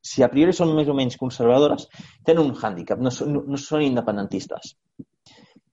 si 0.00 0.22
a 0.24 0.30
priori 0.32 0.54
són 0.56 0.72
més 0.76 0.88
o 0.88 0.94
menys 0.96 1.18
conservadores, 1.20 1.88
tenen 2.24 2.46
un 2.46 2.54
hàndicap, 2.56 3.02
no, 3.02 3.12
no, 3.32 3.42
no 3.50 3.60
són 3.60 3.84
independentistes. 3.84 4.76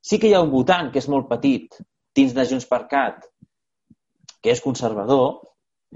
Sí 0.03 0.19
que 0.19 0.27
hi 0.27 0.35
ha 0.35 0.43
un 0.43 0.51
votant 0.51 0.91
que 0.91 0.99
és 0.99 1.07
molt 1.07 1.29
petit 1.29 1.79
dins 2.17 2.33
de 2.35 2.45
Junts 2.49 2.67
per 2.69 2.83
Cat, 2.91 3.23
que 4.43 4.51
és 4.51 4.61
conservador, 4.61 5.39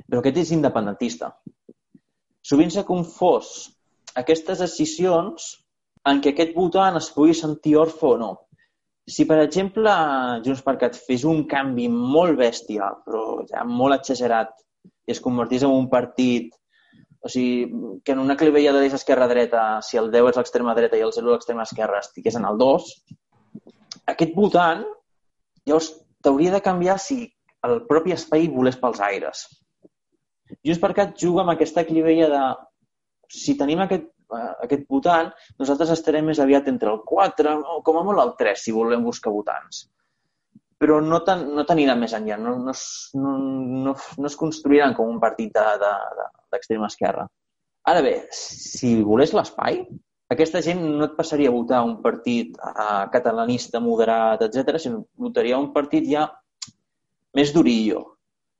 però 0.08 0.22
aquest 0.22 0.40
és 0.46 0.54
independentista. 0.56 1.34
Sovint 2.48 2.72
s'ha 2.74 2.86
confós 2.88 3.54
aquestes 4.22 4.62
decisions 4.64 5.48
en 6.08 6.22
què 6.24 6.34
aquest 6.34 6.54
votant 6.56 7.00
es 7.00 7.10
pugui 7.16 7.36
sentir 7.36 7.76
orfe 7.80 8.06
o 8.14 8.18
no. 8.22 8.30
Si, 9.08 9.26
per 9.28 9.40
exemple, 9.42 9.92
Junts 10.46 10.64
per 10.64 10.78
Cat 10.80 10.96
fes 11.08 11.26
un 11.28 11.44
canvi 11.52 11.88
molt 11.92 12.38
bèstia, 12.40 12.90
però 13.06 13.44
ja 13.50 13.64
molt 13.68 13.98
exagerat, 13.98 14.56
i 15.08 15.16
es 15.16 15.24
convertís 15.24 15.64
en 15.64 15.76
un 15.76 15.88
partit 15.92 16.56
o 17.28 17.30
sigui, 17.30 18.00
que 18.04 18.14
en 18.14 18.20
una 18.20 18.38
clivella 18.38 18.74
de 18.74 18.88
esquerra-dreta, 18.88 19.82
si 19.82 19.98
el 19.98 20.12
10 20.12 20.32
és 20.32 20.38
l'extrema 20.40 20.76
dreta 20.78 20.98
i 21.00 21.04
el 21.04 21.14
0 21.16 21.34
l'extrema 21.34 21.66
esquerra, 21.68 22.00
estigués 22.00 22.38
en 22.40 22.46
el 22.48 22.60
2, 22.62 22.92
aquest 24.14 24.36
votant 24.36 24.86
llavors 25.68 25.90
t'hauria 26.24 26.54
de 26.54 26.64
canviar 26.64 26.98
si 27.02 27.26
el 27.68 27.82
propi 27.90 28.16
espai 28.16 28.48
volés 28.54 28.78
pels 28.80 29.02
aires. 29.04 29.48
Junts 30.66 30.82
per 30.84 30.94
Cat 30.96 31.18
juga 31.20 31.44
amb 31.44 31.54
aquesta 31.54 31.86
clivella 31.88 32.30
de 32.32 32.44
si 33.34 33.58
tenim 33.60 33.84
aquest 33.84 34.08
eh, 34.08 34.54
aquest 34.66 34.88
votant, 34.92 35.30
nosaltres 35.60 35.94
estarem 35.96 36.28
més 36.32 36.42
aviat 36.44 36.68
entre 36.72 36.92
el 36.94 37.04
4 37.08 37.56
o 37.76 37.82
com 37.86 38.00
a 38.00 38.06
molt 38.08 38.24
el 38.24 38.34
3 38.40 38.66
si 38.68 38.76
volem 38.76 39.06
buscar 39.06 39.34
votants. 39.36 39.86
Però 40.78 41.00
no, 41.02 41.24
ten, 41.26 41.48
no 41.58 41.66
t'aniran 41.66 42.00
més 42.00 42.14
enllà, 42.14 42.38
no, 42.38 42.54
no, 42.62 42.74
no, 43.22 43.32
no, 43.88 43.94
no 43.96 44.30
es 44.30 44.36
construiran 44.38 44.94
com 44.98 45.10
un 45.10 45.20
partit 45.20 45.56
d'extrema 45.56 46.86
de, 46.86 46.90
de, 46.90 46.92
esquerra. 46.94 47.26
Ara 47.88 48.04
bé, 48.06 48.14
si 48.36 48.92
volés 49.02 49.34
l'espai, 49.34 49.80
aquesta 50.30 50.62
gent 50.62 50.84
no 50.84 51.08
et 51.08 51.16
passaria 51.18 51.50
a 51.50 51.56
votar 51.56 51.80
un 51.88 51.96
partit 52.04 52.58
uh, 52.60 53.08
catalanista, 53.14 53.80
moderat, 53.80 54.44
etc, 54.44 54.78
sinó 54.84 55.06
votaria 55.16 55.58
un 55.58 55.72
partit 55.74 56.06
ja 56.12 56.28
més 57.38 57.54
durillo, 57.56 58.04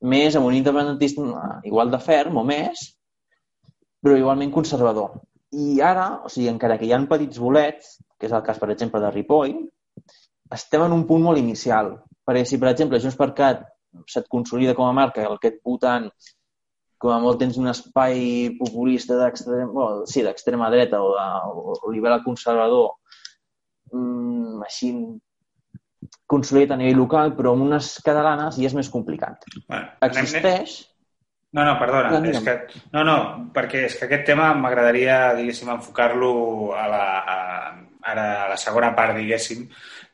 més 0.00 0.36
amb 0.38 0.46
un 0.46 0.54
independentisme 0.54 1.48
igual 1.66 1.90
de 1.90 1.98
ferm 2.02 2.38
o 2.38 2.44
més, 2.46 2.84
però 4.02 4.16
igualment 4.16 4.52
conservador. 4.54 5.18
I 5.52 5.80
ara, 5.80 6.20
o 6.24 6.30
sigui, 6.30 6.48
encara 6.50 6.76
que 6.78 6.86
hi 6.86 6.92
ha 6.92 7.00
petits 7.10 7.40
bolets, 7.40 7.96
que 8.18 8.28
és 8.28 8.34
el 8.36 8.44
cas, 8.46 8.58
per 8.60 8.70
exemple, 8.70 9.00
de 9.00 9.10
Ripoll, 9.10 9.56
estem 10.54 10.84
en 10.84 10.94
un 10.94 11.06
punt 11.08 11.24
molt 11.24 11.40
inicial. 11.40 11.96
Perquè 12.28 12.44
si, 12.46 12.58
per 12.60 12.70
exemple, 12.70 13.00
Junts 13.00 13.16
per 13.18 13.32
Cat 13.34 13.64
se't 14.06 14.28
consolida 14.28 14.74
com 14.76 14.86
a 14.86 14.92
marca 14.92 15.24
el 15.24 15.38
que 15.40 15.54
et 15.54 15.62
votant 15.64 16.10
com 16.98 17.12
a 17.14 17.18
molt 17.22 17.38
tens 17.40 17.56
un 17.60 17.70
espai 17.70 18.56
populista 18.58 19.16
d'extrema 19.16 19.70
bueno, 19.70 20.06
sí, 20.06 20.22
dreta 20.22 21.00
o, 21.02 21.12
de, 21.14 21.26
o 21.86 21.92
liberal 21.94 22.24
conservador 22.24 22.90
mmm, 23.92 24.62
així 24.66 24.92
consolidat 26.28 26.76
a 26.76 26.78
nivell 26.80 27.00
local, 27.00 27.32
però 27.36 27.54
amb 27.56 27.66
unes 27.66 27.96
catalanes 28.04 28.60
ja 28.60 28.68
és 28.68 28.76
més 28.76 28.90
complicat. 28.92 29.48
Bueno, 29.64 29.84
Existeix, 30.04 30.78
no, 31.56 31.64
no, 31.64 31.78
perdona. 31.80 32.12
No, 32.12 32.28
és 32.28 32.42
que, 32.44 32.54
no, 32.92 33.02
no, 33.08 33.16
perquè 33.54 33.86
és 33.88 33.96
que 33.96 34.04
aquest 34.04 34.26
tema 34.28 34.50
m'agradaria, 34.56 35.32
diguéssim, 35.38 35.70
enfocar-lo 35.72 36.32
a 36.76 36.84
la, 36.92 37.04
a, 37.24 37.38
ara 38.12 38.26
a 38.44 38.48
la 38.50 38.58
segona 38.60 38.90
part, 38.96 39.16
diguéssim, 39.16 39.64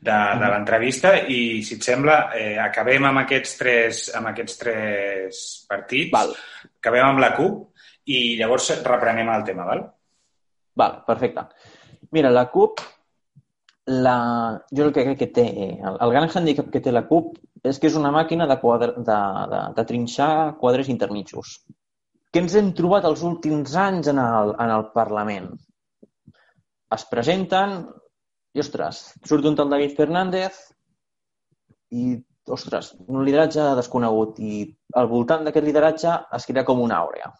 de, 0.05 0.15
de 0.39 0.51
l'entrevista 0.53 1.11
i, 1.27 1.61
si 1.65 1.75
et 1.75 1.83
sembla, 1.83 2.17
eh, 2.39 2.55
acabem 2.61 3.09
amb 3.09 3.25
aquests 3.25 3.55
tres, 3.59 4.01
amb 4.15 4.31
aquests 4.31 4.59
tres 4.61 5.43
partits, 5.67 6.13
Val. 6.15 6.31
acabem 6.79 7.09
amb 7.09 7.23
la 7.23 7.33
CUP 7.35 8.13
i 8.15 8.21
llavors 8.39 8.71
reprenem 8.85 9.31
el 9.33 9.43
tema, 9.47 9.67
val? 9.67 9.83
Val, 10.79 10.99
perfecte. 11.07 11.47
Mira, 12.15 12.31
la 12.31 12.45
CUP, 12.51 12.79
la... 13.85 14.61
jo 14.71 14.85
el 14.85 14.93
que 14.93 15.03
crec 15.05 15.19
que 15.19 15.31
té, 15.33 15.47
el, 15.77 15.97
el 16.01 16.13
gran 16.13 16.29
handicap 16.29 16.69
que 16.73 16.81
té 16.81 16.93
la 16.93 17.05
CUP 17.09 17.35
és 17.65 17.79
que 17.79 17.89
és 17.89 17.97
una 17.97 18.11
màquina 18.13 18.47
de, 18.49 18.57
quadre, 18.61 18.93
de, 18.97 19.19
de, 19.51 19.61
de 19.77 19.85
trinxar 19.89 20.57
quadres 20.61 20.89
intermitjos. 20.93 21.59
Què 22.33 22.43
ens 22.43 22.55
hem 22.59 22.73
trobat 22.77 23.05
els 23.07 23.23
últims 23.23 23.75
anys 23.79 24.09
en 24.11 24.19
el, 24.21 24.53
en 24.59 24.73
el 24.75 24.89
Parlament? 24.95 25.51
Es 26.95 27.05
presenten 27.09 27.77
i, 28.55 28.61
ostres, 28.63 29.01
surt 29.27 29.45
un 29.49 29.57
tal 29.57 29.71
David 29.71 29.95
Fernández 29.97 30.59
i, 31.91 32.15
ostres, 32.51 32.93
un 33.07 33.23
lideratge 33.25 33.65
desconegut 33.79 34.39
i 34.39 34.61
al 34.99 35.09
voltant 35.11 35.43
d'aquest 35.45 35.65
lideratge 35.67 36.13
es 36.37 36.47
crea 36.49 36.65
com 36.67 36.81
una 36.83 37.01
àurea. 37.01 37.31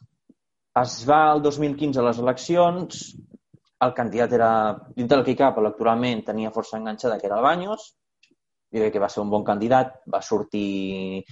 Es 0.82 0.98
va 1.08 1.22
el 1.34 1.42
2015 1.44 2.02
a 2.02 2.08
les 2.10 2.18
eleccions, 2.20 3.04
el 3.84 3.94
candidat 3.94 4.34
era, 4.34 4.50
dintre 4.96 5.22
del 5.22 5.38
cap 5.38 5.58
electoralment, 5.60 6.24
tenia 6.26 6.54
força 6.56 6.78
enganxada, 6.78 7.18
que 7.20 7.28
era 7.28 7.38
el 7.38 7.44
Baños, 7.44 7.96
jo 8.72 8.82
crec 8.82 8.94
que 8.94 9.04
va 9.04 9.10
ser 9.10 9.22
un 9.24 9.32
bon 9.32 9.44
candidat, 9.44 10.00
va 10.12 10.22
sortir 10.22 11.24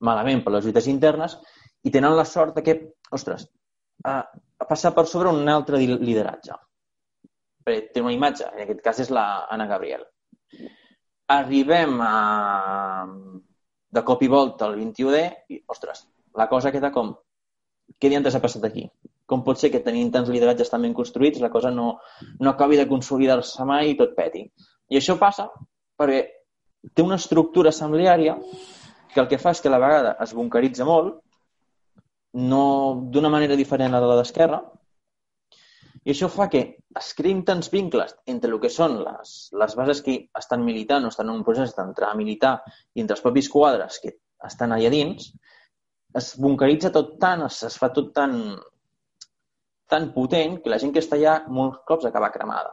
malament 0.00 0.42
per 0.44 0.52
les 0.54 0.64
lluites 0.64 0.88
internes 0.90 1.38
i 1.82 1.90
tenen 1.90 2.16
la 2.16 2.24
sort 2.28 2.58
que, 2.64 2.76
ostres, 3.12 3.46
ha 4.04 4.22
passat 4.68 4.94
per 4.94 5.06
sobre 5.06 5.30
un 5.30 5.48
altre 5.48 5.78
lideratge. 5.78 6.56
Perquè 7.62 7.92
té 7.94 8.02
una 8.02 8.14
imatge, 8.14 8.48
en 8.50 8.64
aquest 8.64 8.82
cas 8.82 9.00
és 9.04 9.10
la 9.14 9.46
Anna 9.50 9.68
Gabriel. 9.70 10.04
Arribem 11.32 12.00
a... 12.02 12.14
de 13.92 14.02
cop 14.08 14.22
i 14.24 14.28
volta 14.32 14.66
al 14.66 14.78
21D 14.80 15.22
i, 15.52 15.62
ostres, 15.68 16.06
la 16.34 16.48
cosa 16.48 16.72
queda 16.74 16.92
com... 16.92 17.14
Què 18.00 18.08
diantres 18.08 18.34
ha 18.34 18.42
passat 18.42 18.64
aquí? 18.66 18.86
Com 19.32 19.42
pot 19.46 19.60
ser 19.60 19.72
que 19.72 19.80
tenint 19.84 20.12
tants 20.12 20.28
lideratges 20.32 20.68
tan 20.68 20.84
ben 20.84 20.94
construïts 20.96 21.40
la 21.40 21.50
cosa 21.52 21.72
no, 21.72 21.88
no 22.40 22.52
acabi 22.52 22.76
de 22.80 22.88
consolidar-se 22.90 23.64
mai 23.68 23.94
i 23.94 23.98
tot 23.98 24.12
peti? 24.18 24.44
I 24.92 25.00
això 25.00 25.16
passa 25.20 25.48
perquè 25.98 26.22
té 26.92 27.04
una 27.06 27.16
estructura 27.20 27.72
assembleària 27.72 28.36
que 29.14 29.20
el 29.22 29.28
que 29.30 29.40
fa 29.40 29.52
és 29.54 29.60
que 29.62 29.70
a 29.70 29.74
la 29.74 29.80
vegada 29.80 30.16
es 30.24 30.32
bunkeritza 30.36 30.84
molt, 30.88 31.16
no 32.52 32.64
d'una 33.12 33.30
manera 33.32 33.56
diferent 33.56 33.94
a 33.94 34.00
la 34.00 34.16
d'esquerra, 34.18 34.60
i 36.02 36.10
això 36.10 36.26
fa 36.32 36.48
que 36.50 36.62
es 36.98 37.12
creïn 37.14 37.44
tants 37.46 37.68
vincles 37.70 38.14
entre 38.32 38.50
el 38.50 38.60
que 38.62 38.70
són 38.72 38.96
les, 39.04 39.34
les 39.62 39.76
bases 39.78 40.00
que 40.02 40.16
estan 40.38 40.64
militant 40.66 41.04
o 41.06 41.12
estan 41.12 41.28
en 41.28 41.36
un 41.38 41.44
procés 41.46 41.76
d'entrar 41.76 42.10
a 42.10 42.18
militar 42.18 42.56
i 42.94 43.04
entre 43.04 43.14
els 43.18 43.22
propis 43.22 43.50
quadres 43.52 44.00
que 44.02 44.16
estan 44.48 44.74
allà 44.74 44.90
dins, 44.90 45.28
es 46.18 46.32
bunkeritza 46.42 46.90
tot 46.96 47.14
tant, 47.22 47.44
es, 47.46 47.60
es 47.68 47.78
fa 47.78 47.92
tot 47.94 48.10
tan, 48.16 48.34
tan 49.90 50.12
potent 50.14 50.60
que 50.62 50.70
la 50.72 50.78
gent 50.82 50.92
que 50.94 51.02
està 51.02 51.18
allà 51.18 51.40
molts 51.48 51.82
cops 51.88 52.06
acaba 52.08 52.32
cremada. 52.34 52.72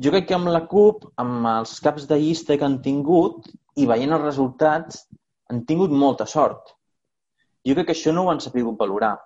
Jo 0.00 0.12
crec 0.14 0.30
que 0.30 0.36
amb 0.36 0.48
la 0.48 0.62
CUP, 0.68 1.08
amb 1.20 1.46
els 1.50 1.74
caps 1.84 2.06
de 2.08 2.16
llista 2.20 2.56
que 2.56 2.64
han 2.64 2.78
tingut 2.84 3.50
i 3.76 3.86
veient 3.88 4.14
els 4.16 4.24
resultats, 4.24 5.02
han 5.50 5.64
tingut 5.68 5.92
molta 5.92 6.26
sort. 6.26 6.72
Jo 7.66 7.74
crec 7.76 7.90
que 7.90 7.96
això 7.96 8.14
no 8.14 8.24
ho 8.24 8.30
han 8.32 8.40
sabut 8.40 8.78
valorar. 8.78 9.16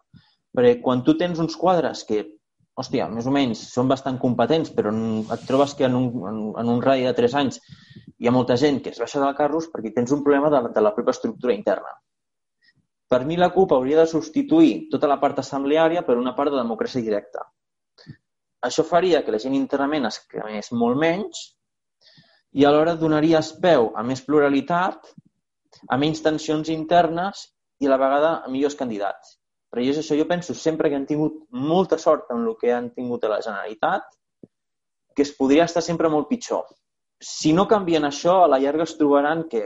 Perquè 0.54 0.80
quan 0.82 1.04
tu 1.06 1.14
tens 1.20 1.38
uns 1.42 1.54
quadres 1.58 2.02
que, 2.08 2.24
hòstia, 2.80 3.06
més 3.10 3.28
o 3.30 3.34
menys 3.34 3.62
són 3.74 3.90
bastant 3.90 4.18
competents, 4.22 4.72
però 4.74 4.90
et 5.36 5.46
trobes 5.46 5.76
que 5.78 5.86
en 5.86 5.94
un, 5.98 6.08
en, 6.30 6.40
en 6.62 6.72
un 6.74 6.82
radi 6.82 7.06
de 7.06 7.14
3 7.20 7.38
anys 7.42 7.60
hi 8.18 8.28
ha 8.28 8.34
molta 8.34 8.56
gent 8.58 8.80
que 8.82 8.90
es 8.94 8.98
baixa 9.02 9.22
del 9.22 9.36
carros 9.38 9.70
perquè 9.70 9.94
tens 9.94 10.14
un 10.16 10.22
problema 10.26 10.50
de, 10.50 10.62
de 10.74 10.82
la 10.82 10.94
pròpia 10.96 11.14
estructura 11.14 11.54
interna. 11.54 11.94
Per 13.08 13.20
mi 13.28 13.36
la 13.36 13.50
CUP 13.54 13.74
hauria 13.76 14.00
de 14.00 14.06
substituir 14.10 14.88
tota 14.92 15.10
la 15.10 15.18
part 15.22 15.38
assembleària 15.42 16.02
per 16.06 16.16
una 16.20 16.34
part 16.36 16.54
de 16.54 16.60
democràcia 16.60 17.04
directa. 17.04 17.44
Això 18.64 18.84
faria 18.88 19.20
que 19.24 19.34
la 19.34 19.40
gent 19.42 19.54
internament 19.58 20.08
es 20.08 20.22
cremés 20.30 20.72
molt 20.72 20.96
menys 21.00 21.42
i 22.54 22.64
alhora 22.64 22.94
donaria 22.96 23.42
peu 23.62 23.90
a 23.94 24.02
més 24.02 24.22
pluralitat, 24.24 25.12
a 25.90 25.98
menys 26.00 26.22
tensions 26.24 26.70
internes 26.72 27.48
i 27.82 27.88
a 27.88 27.92
la 27.92 28.00
vegada 28.00 28.30
a 28.40 28.50
millors 28.50 28.78
candidats. 28.78 29.36
Però 29.70 29.82
és 29.82 29.98
això, 29.98 30.16
jo 30.16 30.26
penso 30.30 30.54
sempre 30.54 30.88
que 30.88 30.96
han 30.96 31.06
tingut 31.06 31.40
molta 31.50 31.98
sort 31.98 32.30
en 32.30 32.46
el 32.46 32.56
que 32.60 32.72
han 32.72 32.92
tingut 32.94 33.24
a 33.24 33.32
la 33.32 33.40
Generalitat, 33.42 34.06
que 35.14 35.22
es 35.26 35.32
podria 35.34 35.66
estar 35.66 35.82
sempre 35.82 36.08
molt 36.08 36.28
pitjor. 36.30 36.64
Si 37.20 37.52
no 37.52 37.66
canvien 37.66 38.06
això, 38.06 38.44
a 38.44 38.50
la 38.50 38.60
llarga 38.62 38.86
es 38.86 38.94
trobaran 38.98 39.48
que 39.50 39.64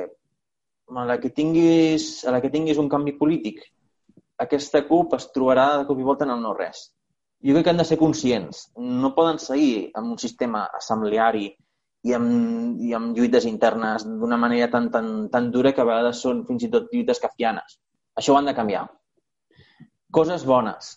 a 0.97 1.05
la 1.09 1.19
que 1.21 1.31
tinguis, 1.35 2.25
a 2.25 2.33
la 2.35 2.41
que 2.41 2.51
tinguis 2.51 2.79
un 2.79 2.89
canvi 2.89 3.17
polític, 3.19 3.61
aquesta 4.39 4.85
CUP 4.87 5.19
es 5.19 5.29
trobarà 5.35 5.71
de 5.79 5.89
cop 5.89 5.99
i 5.99 6.07
volta 6.07 6.25
en 6.25 6.37
el 6.37 6.43
no 6.43 6.55
res 6.57 6.89
jo 7.45 7.55
crec 7.55 7.65
que 7.65 7.71
han 7.71 7.81
de 7.81 7.87
ser 7.87 7.99
conscients. 7.99 8.69
No 8.77 9.15
poden 9.15 9.39
seguir 9.39 9.91
amb 9.95 10.13
un 10.13 10.19
sistema 10.19 10.67
assembleari 10.75 11.47
i 12.09 12.15
amb, 12.15 12.79
i 12.83 12.95
amb 12.95 13.17
lluites 13.17 13.47
internes 13.47 14.07
d'una 14.07 14.39
manera 14.41 14.71
tan, 14.71 14.91
tan, 14.91 15.29
tan 15.31 15.51
dura 15.55 15.73
que 15.75 15.83
a 15.83 15.89
vegades 15.89 16.23
són 16.25 16.45
fins 16.49 16.67
i 16.67 16.71
tot 16.73 16.91
lluites 16.93 17.23
cafianes. 17.23 17.79
Això 18.19 18.35
ho 18.35 18.39
han 18.39 18.51
de 18.51 18.57
canviar. 18.59 18.87
Coses 20.11 20.47
bones. 20.47 20.97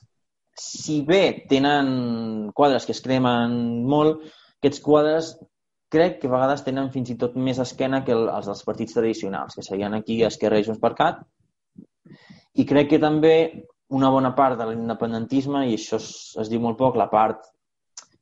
Si 0.58 1.02
bé 1.06 1.46
tenen 1.50 2.52
quadres 2.58 2.86
que 2.86 2.96
es 2.96 3.02
cremen 3.06 3.86
molt, 3.88 4.26
aquests 4.62 4.82
quadres 4.84 5.32
crec 5.92 6.22
que 6.22 6.30
a 6.30 6.34
vegades 6.34 6.64
tenen 6.64 6.90
fins 6.94 7.12
i 7.12 7.18
tot 7.20 7.36
més 7.36 7.60
esquena 7.60 8.02
que 8.08 8.16
els 8.16 8.48
dels 8.48 8.64
partits 8.68 8.96
tradicionals, 8.96 9.58
que 9.58 9.66
serien 9.66 9.98
aquí 9.98 10.22
Esquerra 10.24 10.62
i 10.62 10.68
Junts 10.68 10.80
per 10.82 10.94
Cat. 10.96 11.20
I 12.56 12.66
crec 12.68 12.94
que 12.94 13.00
també 13.00 13.36
una 13.92 14.10
bona 14.10 14.32
part 14.36 14.58
de 14.60 14.70
l'independentisme, 14.70 15.66
i 15.68 15.76
això 15.76 16.00
es, 16.00 16.08
es 16.40 16.52
diu 16.52 16.64
molt 16.64 16.80
poc, 16.80 16.96
la 16.96 17.10
part 17.12 17.44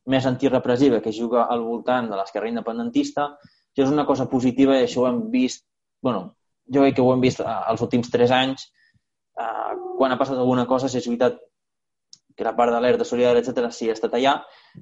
més 0.10 0.26
antirepressiva 0.26 1.02
que 1.06 1.14
juga 1.14 1.46
al 1.54 1.62
voltant 1.62 2.10
de 2.10 2.18
l'esquerra 2.18 2.50
independentista, 2.50 3.30
això 3.70 3.86
és 3.86 3.94
una 3.94 4.08
cosa 4.10 4.26
positiva 4.32 4.78
i 4.78 4.88
això 4.88 5.04
ho 5.04 5.10
hem 5.12 5.22
vist, 5.30 5.68
bueno, 6.02 6.34
jo 6.74 6.82
crec 6.82 6.98
que 6.98 7.06
ho 7.06 7.14
hem 7.14 7.22
vist 7.22 7.44
eh, 7.44 7.58
els 7.70 7.84
últims 7.86 8.10
tres 8.10 8.34
anys, 8.34 8.66
eh, 9.38 9.74
quan 10.00 10.12
ha 10.12 10.18
passat 10.18 10.42
alguna 10.42 10.66
cosa, 10.66 10.90
s'ha 10.90 11.04
veritat 11.06 11.38
que 12.36 12.48
la 12.48 12.56
part 12.58 12.74
de 12.74 12.82
l'ERT, 12.82 13.04
de 13.04 13.06
Solidaritat, 13.06 13.54
etc 13.54 13.76
sí 13.76 13.90
ha 13.90 13.98
estat 13.98 14.16
allà, 14.18 14.40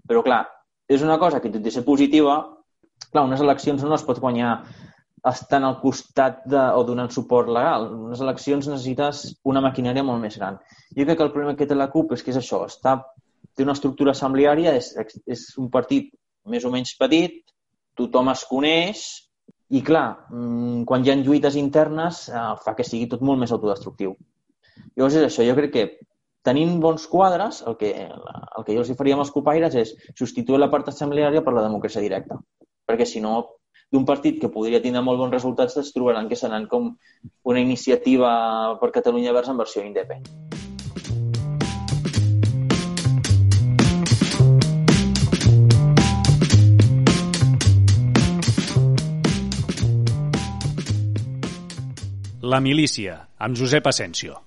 però 0.08 0.24
clar, 0.24 0.46
és 0.88 1.04
una 1.04 1.18
cosa 1.20 1.42
que 1.44 1.52
tot 1.52 1.68
i 1.68 1.74
ser 1.74 1.84
positiva, 1.84 2.38
clar, 3.12 3.26
unes 3.26 3.44
eleccions 3.44 3.84
no 3.84 3.96
es 3.96 4.06
pot 4.08 4.20
guanyar 4.24 4.58
estan 5.28 5.66
al 5.68 5.80
costat 5.82 6.44
de, 6.48 6.60
o 6.78 6.84
donant 6.88 7.12
suport 7.12 7.50
legal. 7.52 7.90
En 7.92 8.08
unes 8.10 8.24
eleccions 8.24 8.70
necessites 8.70 9.24
una 9.48 9.64
maquinària 9.66 10.06
molt 10.08 10.24
més 10.24 10.38
gran. 10.40 10.60
Jo 10.96 11.06
crec 11.06 11.18
que 11.18 11.28
el 11.28 11.34
problema 11.34 11.58
que 11.60 11.68
té 11.68 11.76
la 11.76 11.90
CUP 11.94 12.14
és 12.16 12.24
que 12.24 12.32
és 12.34 12.40
això, 12.40 12.64
està, 12.70 13.00
té 13.58 13.66
una 13.66 13.76
estructura 13.76 14.14
assembleària, 14.14 14.76
és, 14.78 14.94
és 15.28 15.48
un 15.58 15.72
partit 15.74 16.12
més 16.48 16.66
o 16.66 16.72
menys 16.72 16.94
petit, 17.00 17.42
tothom 17.98 18.30
es 18.32 18.44
coneix, 18.48 19.06
i 19.74 19.82
clar, 19.84 20.08
mm, 20.32 20.84
quan 20.88 21.04
hi 21.04 21.12
ha 21.12 21.18
lluites 21.20 21.58
internes 21.60 22.28
eh, 22.30 22.44
fa 22.64 22.76
que 22.78 22.86
sigui 22.88 23.10
tot 23.12 23.24
molt 23.26 23.42
més 23.42 23.52
autodestructiu. 23.52 24.14
Llavors 24.96 25.18
és 25.18 25.26
això, 25.28 25.44
jo 25.44 25.56
crec 25.58 25.74
que 25.74 25.88
tenint 26.48 26.78
bons 26.80 27.04
quadres, 27.12 27.60
el 27.68 27.76
que, 27.82 27.90
el 28.08 28.64
que 28.64 28.76
jo 28.78 28.84
els 28.84 28.94
faríem 28.96 29.20
als 29.20 29.34
copaires 29.36 29.76
és 29.76 29.92
substituir 30.16 30.62
la 30.62 30.70
part 30.72 30.88
assembleària 30.94 31.44
per 31.44 31.56
la 31.58 31.66
democràcia 31.66 32.04
directa. 32.06 32.40
Perquè 32.88 33.06
si 33.06 33.20
no 33.20 33.36
d'un 33.92 34.06
partit 34.08 34.40
que 34.42 34.52
podria 34.52 34.82
tenir 34.84 35.04
molt 35.04 35.20
bons 35.20 35.36
resultats 35.36 35.78
es 35.80 35.92
trobaran 35.96 36.28
que 36.32 36.40
seran 36.40 36.68
com 36.72 36.94
una 37.44 37.64
iniciativa 37.64 38.32
per 38.82 38.94
Catalunya 38.96 39.36
Verds 39.36 39.52
en 39.52 39.60
versió 39.64 39.84
independent. 39.84 40.56
La 52.48 52.62
milícia, 52.64 53.26
amb 53.44 53.58
Josep 53.60 53.88
Asensio. 53.92 54.47